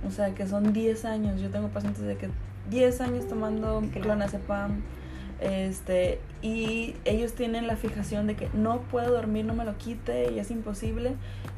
O 0.07 0.11
sea 0.11 0.33
que 0.33 0.47
son 0.47 0.73
10 0.73 1.05
años 1.05 1.41
yo 1.41 1.49
tengo 1.49 1.67
pacientes 1.69 2.03
de 2.03 2.17
que 2.17 2.29
10 2.69 3.01
años 3.01 3.27
tomando 3.27 3.81
clonazepam 3.93 4.81
este, 5.41 6.19
y 6.43 6.95
ellos 7.03 7.33
tienen 7.33 7.65
la 7.65 7.75
fijación 7.75 8.27
de 8.27 8.35
que 8.35 8.49
no 8.53 8.81
puedo 8.81 9.11
dormir, 9.11 9.43
no 9.43 9.55
me 9.55 9.65
lo 9.65 9.77
quite 9.77 10.31
y 10.31 10.39
es 10.39 10.51
imposible. 10.51 11.15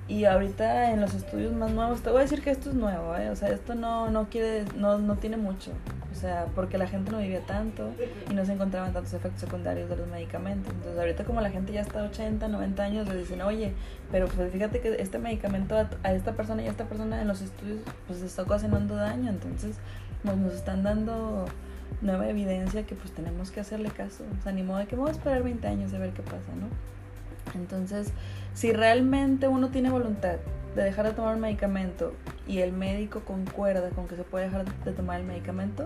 Y 0.08 0.26
ahorita 0.26 0.92
en 0.92 1.00
los 1.00 1.14
estudios 1.14 1.54
más 1.54 1.72
nuevos, 1.72 2.02
te 2.02 2.10
voy 2.10 2.20
a 2.20 2.22
decir 2.24 2.42
que 2.42 2.52
esto 2.52 2.70
es 2.70 2.76
nuevo, 2.76 3.16
¿eh? 3.16 3.30
o 3.30 3.36
sea, 3.38 3.50
esto 3.50 3.74
no, 3.74 4.10
no 4.10 4.30
quiere, 4.30 4.66
no, 4.76 4.98
no 4.98 5.16
tiene 5.16 5.38
mucho, 5.38 5.72
o 6.12 6.16
sea, 6.16 6.48
porque 6.56 6.78
la 6.78 6.88
gente 6.88 7.10
no 7.10 7.20
vivía 7.20 7.40
tanto 7.46 7.90
y 8.30 8.34
no 8.34 8.46
se 8.46 8.52
encontraban 8.52 8.92
tantos 8.92 9.14
efectos 9.14 9.40
secundarios 9.40 9.90
de 9.90 9.96
los 9.96 10.08
medicamentos. 10.08 10.74
Entonces 10.74 11.00
ahorita 11.00 11.24
como 11.24 11.40
la 11.40 11.52
gente 11.52 11.72
ya 11.72 11.82
está 11.82 12.04
80, 12.04 12.50
90 12.50 12.84
años, 12.84 13.08
le 13.08 13.16
dicen, 13.16 13.42
oye, 13.42 13.74
pero 14.12 14.28
pues 14.28 14.52
fíjate 14.52 14.82
que 14.82 15.02
este 15.02 15.20
medicamento 15.20 15.76
a, 15.78 16.14
esta 16.14 16.34
persona 16.34 16.64
y 16.64 16.68
a 16.68 16.72
esta 16.72 16.84
persona 16.84 17.22
en 17.22 17.28
los 17.30 17.42
estudios 17.42 17.80
pues 18.06 18.22
está 18.22 18.42
ocasionando 18.42 18.96
daño, 18.96 19.30
entonces 19.30 19.78
pues, 20.22 20.36
nos 20.36 20.54
están 20.54 20.84
dando 20.84 21.46
nueva 22.02 22.28
evidencia 22.30 22.84
que 22.86 22.96
pues 22.96 23.12
tenemos 23.12 23.52
que 23.52 23.60
hacerle 23.60 23.90
caso. 23.90 24.24
O 24.40 24.44
sea, 24.44 24.52
ni 24.52 24.64
modo 24.64 24.80
de 24.80 24.88
que 24.88 24.96
vamos 24.96 25.12
a 25.12 25.14
esperar 25.14 25.44
20 25.44 25.68
años 25.68 25.94
a 25.94 26.00
ver 26.00 26.12
qué 26.12 26.22
pasa, 26.22 26.54
¿no? 26.60 26.68
Entonces, 27.56 28.12
si 28.54 28.72
realmente 28.72 29.48
uno 29.48 29.70
tiene 29.70 29.90
voluntad 29.90 30.38
de 30.76 30.84
dejar 30.84 31.06
de 31.06 31.12
tomar 31.14 31.36
un 31.36 31.42
medicamento 31.42 32.14
y 32.48 32.60
el 32.60 32.74
médico 32.74 33.22
concuerda 33.22 33.90
con 33.90 34.08
que 34.08 34.16
se 34.16 34.24
puede 34.24 34.46
dejar 34.46 34.66
de 34.84 34.92
tomar 34.92 35.20
el 35.20 35.26
medicamento, 35.28 35.86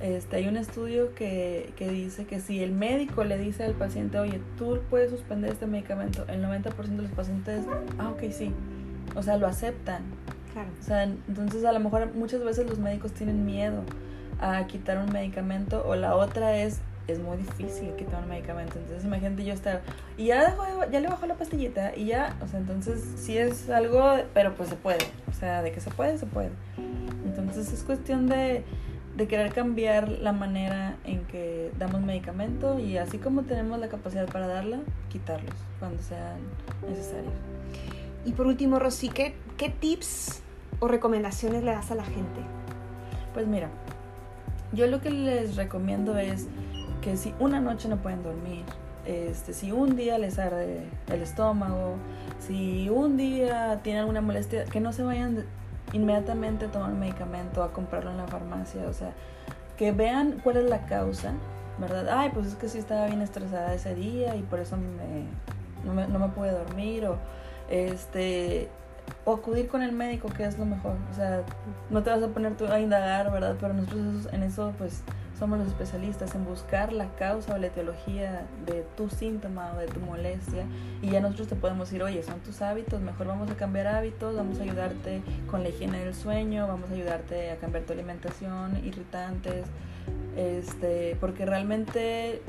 este, 0.00 0.36
hay 0.36 0.48
un 0.48 0.56
estudio 0.56 1.14
que, 1.14 1.72
que 1.76 1.88
dice 1.88 2.24
que 2.26 2.40
si 2.40 2.62
el 2.62 2.72
médico 2.72 3.24
le 3.24 3.38
dice 3.38 3.64
al 3.64 3.74
paciente, 3.74 4.18
oye, 4.18 4.40
tú 4.58 4.80
puedes 4.90 5.10
suspender 5.10 5.52
este 5.52 5.66
medicamento, 5.66 6.24
el 6.28 6.42
90% 6.42 6.74
de 6.74 7.02
los 7.02 7.12
pacientes, 7.12 7.64
ah, 7.98 8.10
ok, 8.10 8.30
sí. 8.32 8.52
O 9.14 9.22
sea, 9.22 9.36
lo 9.36 9.46
aceptan. 9.46 10.02
Claro. 10.52 10.70
O 10.80 10.82
sea, 10.82 11.04
entonces 11.04 11.64
a 11.64 11.72
lo 11.72 11.80
mejor 11.80 12.12
muchas 12.14 12.42
veces 12.42 12.68
los 12.68 12.78
médicos 12.78 13.12
tienen 13.12 13.44
miedo 13.44 13.82
a 14.44 14.66
quitar 14.66 14.98
un 14.98 15.12
medicamento 15.12 15.84
o 15.86 15.94
la 15.94 16.14
otra 16.16 16.56
es 16.56 16.80
es 17.06 17.18
muy 17.18 17.36
difícil 17.36 17.94
quitar 17.96 18.22
un 18.22 18.28
medicamento. 18.28 18.78
Entonces 18.78 19.04
imagínate 19.04 19.44
yo 19.44 19.52
estar 19.52 19.82
y 20.16 20.26
ya 20.26 20.50
dejó, 20.50 20.64
ya 20.90 21.00
le 21.00 21.08
bajó 21.08 21.26
la 21.26 21.34
pastillita 21.34 21.94
y 21.96 22.06
ya, 22.06 22.36
o 22.42 22.48
sea, 22.48 22.60
entonces 22.60 23.04
sí 23.16 23.36
es 23.36 23.68
algo, 23.68 24.16
pero 24.32 24.54
pues 24.54 24.70
se 24.70 24.76
puede. 24.76 25.04
O 25.28 25.32
sea, 25.32 25.62
de 25.62 25.72
que 25.72 25.80
se 25.80 25.90
puede, 25.90 26.18
se 26.18 26.26
puede. 26.26 26.50
Entonces 27.26 27.72
es 27.72 27.82
cuestión 27.82 28.26
de, 28.28 28.64
de 29.16 29.28
querer 29.28 29.52
cambiar 29.52 30.08
la 30.08 30.32
manera 30.32 30.96
en 31.04 31.24
que 31.24 31.70
damos 31.78 32.00
medicamento 32.00 32.78
y 32.78 32.96
así 32.96 33.18
como 33.18 33.42
tenemos 33.42 33.78
la 33.78 33.88
capacidad 33.88 34.26
para 34.26 34.46
darla, 34.46 34.78
quitarlos 35.10 35.54
cuando 35.78 36.02
sean 36.02 36.38
necesarios. 36.88 37.34
Y 38.24 38.32
por 38.32 38.46
último, 38.46 38.78
Rosy, 38.78 39.10
¿qué, 39.10 39.34
qué 39.58 39.68
tips 39.68 40.40
o 40.80 40.88
recomendaciones 40.88 41.62
le 41.62 41.72
das 41.72 41.90
a 41.90 41.94
la 41.94 42.04
gente? 42.04 42.40
Pues 43.34 43.46
mira, 43.46 43.68
yo 44.74 44.86
lo 44.86 45.00
que 45.00 45.10
les 45.10 45.56
recomiendo 45.56 46.16
es 46.16 46.46
que 47.00 47.16
si 47.16 47.34
una 47.38 47.60
noche 47.60 47.88
no 47.88 47.98
pueden 47.98 48.22
dormir, 48.22 48.64
este, 49.06 49.52
si 49.52 49.72
un 49.72 49.96
día 49.96 50.18
les 50.18 50.38
arde 50.38 50.88
el 51.08 51.22
estómago, 51.22 51.96
si 52.38 52.88
un 52.88 53.16
día 53.16 53.80
tienen 53.82 54.00
alguna 54.00 54.20
molestia, 54.20 54.64
que 54.64 54.80
no 54.80 54.92
se 54.92 55.02
vayan 55.02 55.44
inmediatamente 55.92 56.66
a 56.66 56.72
tomar 56.72 56.92
un 56.92 57.00
medicamento, 57.00 57.62
a 57.62 57.72
comprarlo 57.72 58.10
en 58.10 58.16
la 58.16 58.26
farmacia, 58.26 58.82
o 58.88 58.92
sea, 58.92 59.12
que 59.76 59.92
vean 59.92 60.40
cuál 60.42 60.56
es 60.56 60.70
la 60.70 60.86
causa, 60.86 61.32
¿verdad? 61.78 62.08
Ay, 62.10 62.30
pues 62.32 62.46
es 62.46 62.54
que 62.54 62.68
sí 62.68 62.78
estaba 62.78 63.06
bien 63.06 63.20
estresada 63.20 63.74
ese 63.74 63.94
día 63.94 64.34
y 64.36 64.42
por 64.42 64.60
eso 64.60 64.76
me, 64.76 65.26
no, 65.84 65.92
me, 65.92 66.08
no 66.08 66.18
me 66.18 66.28
pude 66.28 66.52
dormir, 66.52 67.06
o 67.06 67.18
este, 67.68 68.68
o 69.24 69.34
acudir 69.34 69.68
con 69.68 69.82
el 69.82 69.92
médico, 69.92 70.28
que 70.28 70.44
es 70.44 70.58
lo 70.58 70.64
mejor. 70.64 70.96
O 71.10 71.14
sea, 71.14 71.42
no 71.90 72.02
te 72.02 72.10
vas 72.10 72.22
a 72.22 72.28
poner 72.28 72.56
tú 72.56 72.66
a 72.66 72.80
indagar, 72.80 73.30
¿verdad? 73.32 73.56
Pero 73.60 73.74
nosotros 73.74 74.28
en 74.32 74.42
eso, 74.42 74.72
pues, 74.78 75.02
somos 75.38 75.58
los 75.58 75.68
especialistas 75.68 76.34
en 76.34 76.44
buscar 76.44 76.92
la 76.92 77.08
causa 77.16 77.54
o 77.54 77.58
la 77.58 77.66
etiología 77.66 78.46
de 78.66 78.84
tu 78.96 79.08
síntoma 79.08 79.72
o 79.74 79.78
de 79.78 79.86
tu 79.86 80.00
molestia 80.00 80.64
y 81.02 81.10
ya 81.10 81.20
nosotros 81.20 81.48
te 81.48 81.56
podemos 81.56 81.88
decir, 81.88 82.02
oye, 82.02 82.22
son 82.22 82.38
tus 82.40 82.62
hábitos, 82.62 83.00
mejor 83.00 83.26
vamos 83.26 83.50
a 83.50 83.56
cambiar 83.56 83.88
hábitos, 83.88 84.36
vamos 84.36 84.60
a 84.60 84.62
ayudarte 84.62 85.22
con 85.50 85.62
la 85.62 85.70
higiene 85.70 86.04
del 86.04 86.14
sueño, 86.14 86.68
vamos 86.68 86.90
a 86.90 86.94
ayudarte 86.94 87.50
a 87.50 87.56
cambiar 87.56 87.84
tu 87.84 87.92
alimentación, 87.92 88.84
irritantes, 88.84 89.66
este, 90.36 91.16
porque 91.20 91.46
realmente 91.46 92.42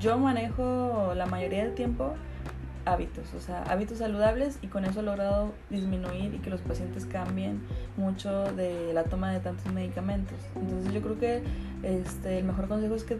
yo 0.00 0.18
manejo 0.18 1.12
la 1.14 1.26
mayoría 1.26 1.64
del 1.64 1.74
tiempo 1.74 2.14
hábitos, 2.84 3.32
o 3.34 3.40
sea, 3.40 3.62
hábitos 3.64 3.98
saludables 3.98 4.58
y 4.62 4.66
con 4.66 4.84
eso 4.84 5.00
he 5.00 5.02
logrado 5.02 5.52
disminuir 5.70 6.34
y 6.34 6.38
que 6.38 6.50
los 6.50 6.60
pacientes 6.60 7.06
cambien 7.06 7.62
mucho 7.96 8.52
de 8.52 8.92
la 8.92 9.04
toma 9.04 9.32
de 9.32 9.40
tantos 9.40 9.72
medicamentos. 9.72 10.38
Entonces 10.56 10.92
yo 10.92 11.00
creo 11.00 11.18
que 11.18 11.42
este, 11.82 12.38
el 12.38 12.44
mejor 12.44 12.68
consejo 12.68 12.94
es 12.94 13.04
que 13.04 13.18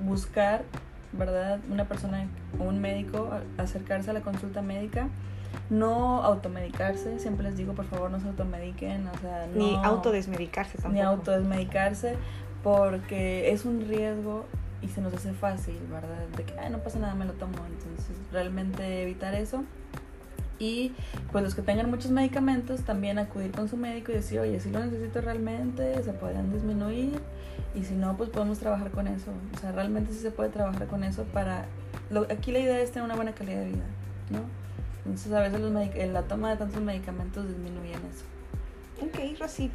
buscar, 0.00 0.62
¿verdad? 1.12 1.60
Una 1.70 1.86
persona, 1.86 2.26
un 2.58 2.80
médico, 2.80 3.30
acercarse 3.58 4.10
a 4.10 4.12
la 4.12 4.20
consulta 4.20 4.62
médica, 4.62 5.08
no 5.68 6.22
automedicarse, 6.22 7.18
siempre 7.18 7.44
les 7.44 7.56
digo 7.56 7.72
por 7.74 7.84
favor 7.86 8.10
no 8.10 8.20
se 8.20 8.28
automediquen, 8.28 9.08
o 9.08 9.18
sea, 9.18 9.46
no, 9.52 9.58
ni 9.58 9.76
autodesmedicarse 9.82 10.78
tampoco. 10.78 10.94
Ni 10.94 11.00
autodesmedicarse 11.00 12.16
porque 12.62 13.50
es 13.50 13.64
un 13.64 13.80
riesgo 13.88 14.44
y 14.82 14.88
se 14.88 15.00
nos 15.00 15.12
hace 15.14 15.32
fácil, 15.32 15.78
¿verdad? 15.90 16.26
De 16.36 16.44
que, 16.44 16.58
ay, 16.58 16.70
no 16.70 16.78
pasa 16.78 16.98
nada, 16.98 17.14
me 17.14 17.24
lo 17.24 17.32
tomo. 17.34 17.54
Entonces, 17.66 18.16
realmente 18.32 19.02
evitar 19.02 19.34
eso. 19.34 19.64
Y 20.58 20.92
pues 21.32 21.42
los 21.42 21.54
que 21.54 21.62
tengan 21.62 21.90
muchos 21.90 22.10
medicamentos, 22.10 22.82
también 22.82 23.18
acudir 23.18 23.50
con 23.50 23.68
su 23.68 23.78
médico 23.78 24.12
y 24.12 24.16
decir, 24.16 24.38
oye, 24.40 24.60
si 24.60 24.70
lo 24.70 24.84
necesito 24.84 25.22
realmente, 25.22 26.02
se 26.02 26.12
pueden 26.12 26.52
disminuir. 26.52 27.18
Y 27.74 27.84
si 27.84 27.94
no, 27.94 28.16
pues 28.16 28.28
podemos 28.28 28.58
trabajar 28.58 28.90
con 28.90 29.06
eso. 29.06 29.32
O 29.56 29.58
sea, 29.58 29.72
realmente 29.72 30.12
sí 30.12 30.18
se 30.18 30.30
puede 30.30 30.50
trabajar 30.50 30.86
con 30.86 31.02
eso 31.02 31.24
para... 31.24 31.64
Lo, 32.10 32.22
aquí 32.22 32.52
la 32.52 32.58
idea 32.58 32.80
es 32.80 32.90
tener 32.90 33.04
una 33.04 33.16
buena 33.16 33.32
calidad 33.32 33.60
de 33.60 33.68
vida, 33.68 33.86
¿no? 34.30 34.40
Entonces 35.06 35.32
a 35.32 35.40
veces 35.40 35.60
los 35.60 35.72
la 35.72 36.22
toma 36.22 36.50
de 36.50 36.56
tantos 36.56 36.82
medicamentos 36.82 37.48
disminuyen 37.48 38.00
eso. 38.12 38.24
Ok, 39.02 39.40
Rosy. 39.40 39.70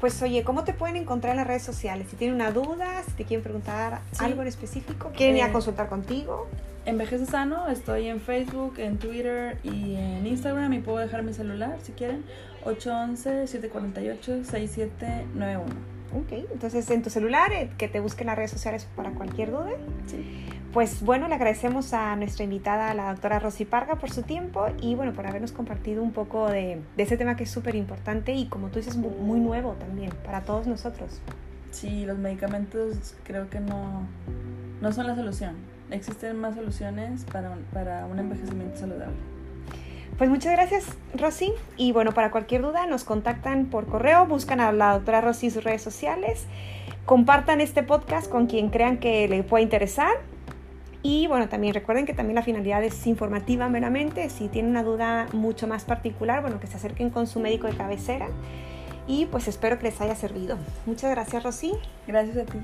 Pues 0.00 0.20
oye, 0.22 0.42
¿cómo 0.42 0.64
te 0.64 0.74
pueden 0.74 0.96
encontrar 0.96 1.30
en 1.32 1.36
las 1.38 1.46
redes 1.46 1.62
sociales? 1.62 2.08
Si 2.10 2.16
tienen 2.16 2.34
una 2.34 2.50
duda, 2.50 3.02
si 3.04 3.12
te 3.12 3.24
quieren 3.24 3.42
preguntar 3.42 4.00
algo 4.18 4.42
en 4.42 4.48
específico, 4.48 5.12
quieren 5.16 5.36
ir 5.36 5.42
a 5.42 5.48
eh, 5.48 5.52
consultar 5.52 5.88
contigo. 5.88 6.48
Envejece 6.84 7.24
Sano, 7.26 7.68
estoy 7.68 8.08
en 8.08 8.20
Facebook, 8.20 8.74
en 8.78 8.98
Twitter 8.98 9.58
y 9.62 9.94
en 9.94 10.26
Instagram 10.26 10.72
y 10.74 10.80
puedo 10.80 10.98
dejar 10.98 11.22
mi 11.22 11.32
celular 11.32 11.78
si 11.82 11.92
quieren, 11.92 12.24
811-748-6791. 12.64 15.62
Ok, 16.14 16.32
entonces 16.52 16.90
en 16.90 17.02
tu 17.02 17.08
celular, 17.10 17.52
eh, 17.52 17.70
que 17.78 17.88
te 17.88 18.00
busquen 18.00 18.26
las 18.26 18.36
redes 18.36 18.50
sociales 18.50 18.86
para 18.94 19.12
cualquier 19.12 19.50
duda. 19.50 19.70
Sí. 20.06 20.44
Pues 20.74 21.04
bueno, 21.04 21.28
le 21.28 21.36
agradecemos 21.36 21.94
a 21.94 22.16
nuestra 22.16 22.42
invitada, 22.42 22.92
la 22.94 23.12
doctora 23.12 23.38
Rosy 23.38 23.64
Parga, 23.64 23.94
por 23.94 24.10
su 24.10 24.22
tiempo 24.22 24.66
y 24.80 24.96
bueno, 24.96 25.12
por 25.12 25.24
habernos 25.24 25.52
compartido 25.52 26.02
un 26.02 26.10
poco 26.10 26.48
de, 26.48 26.82
de 26.96 27.02
ese 27.04 27.16
tema 27.16 27.36
que 27.36 27.44
es 27.44 27.50
súper 27.50 27.76
importante 27.76 28.32
y 28.32 28.46
como 28.46 28.70
tú 28.70 28.80
dices, 28.80 28.96
muy, 28.96 29.38
nuevo 29.38 29.74
también 29.74 30.10
para 30.24 30.40
todos 30.40 30.66
nosotros. 30.66 31.20
Sí, 31.70 32.04
los 32.04 32.18
medicamentos 32.18 33.14
creo 33.22 33.48
que 33.50 33.60
no, 33.60 34.08
no 34.80 34.92
son 34.92 35.06
la 35.06 35.14
solución. 35.14 35.54
Existen 35.92 36.40
más 36.40 36.56
soluciones 36.56 37.24
para 37.24 37.56
para 37.72 38.06
un 38.06 38.18
envejecimiento 38.18 38.76
saludable. 38.76 39.14
Pues 40.18 40.28
muchas 40.28 40.54
gracias, 40.54 40.86
Rosy. 41.14 41.52
Y 41.76 41.92
bueno, 41.92 42.10
para 42.10 42.32
cualquier 42.32 42.62
duda 42.62 42.84
nos 42.88 43.04
contactan 43.04 43.66
por 43.66 43.86
correo, 43.86 44.26
buscan 44.26 44.60
a 44.60 44.72
la 44.72 44.94
doctora 44.94 45.20
Rosy 45.20 45.46
en 45.46 45.52
sus 45.52 45.62
redes 45.62 45.82
sociales, 45.82 46.46
compartan 47.04 47.60
este 47.60 47.84
podcast 47.84 48.28
con 48.28 48.48
quien 48.48 48.70
crean 48.70 48.98
que 48.98 49.28
le 49.28 49.44
pueda 49.44 49.62
interesar. 49.62 50.33
Y 51.06 51.26
bueno, 51.26 51.50
también 51.50 51.74
recuerden 51.74 52.06
que 52.06 52.14
también 52.14 52.34
la 52.34 52.42
finalidad 52.42 52.82
es 52.82 53.06
informativa 53.06 53.68
meramente. 53.68 54.30
Si 54.30 54.48
tienen 54.48 54.70
una 54.70 54.82
duda 54.82 55.26
mucho 55.34 55.66
más 55.66 55.84
particular, 55.84 56.40
bueno, 56.40 56.58
que 56.58 56.66
se 56.66 56.78
acerquen 56.78 57.10
con 57.10 57.26
su 57.26 57.40
médico 57.40 57.66
de 57.66 57.76
cabecera. 57.76 58.28
Y 59.06 59.26
pues 59.26 59.46
espero 59.46 59.78
que 59.78 59.84
les 59.84 60.00
haya 60.00 60.16
servido. 60.16 60.56
Muchas 60.86 61.10
gracias, 61.10 61.42
Rosy. 61.42 61.72
Gracias 62.06 62.38
a 62.38 62.44
ti. 62.46 62.58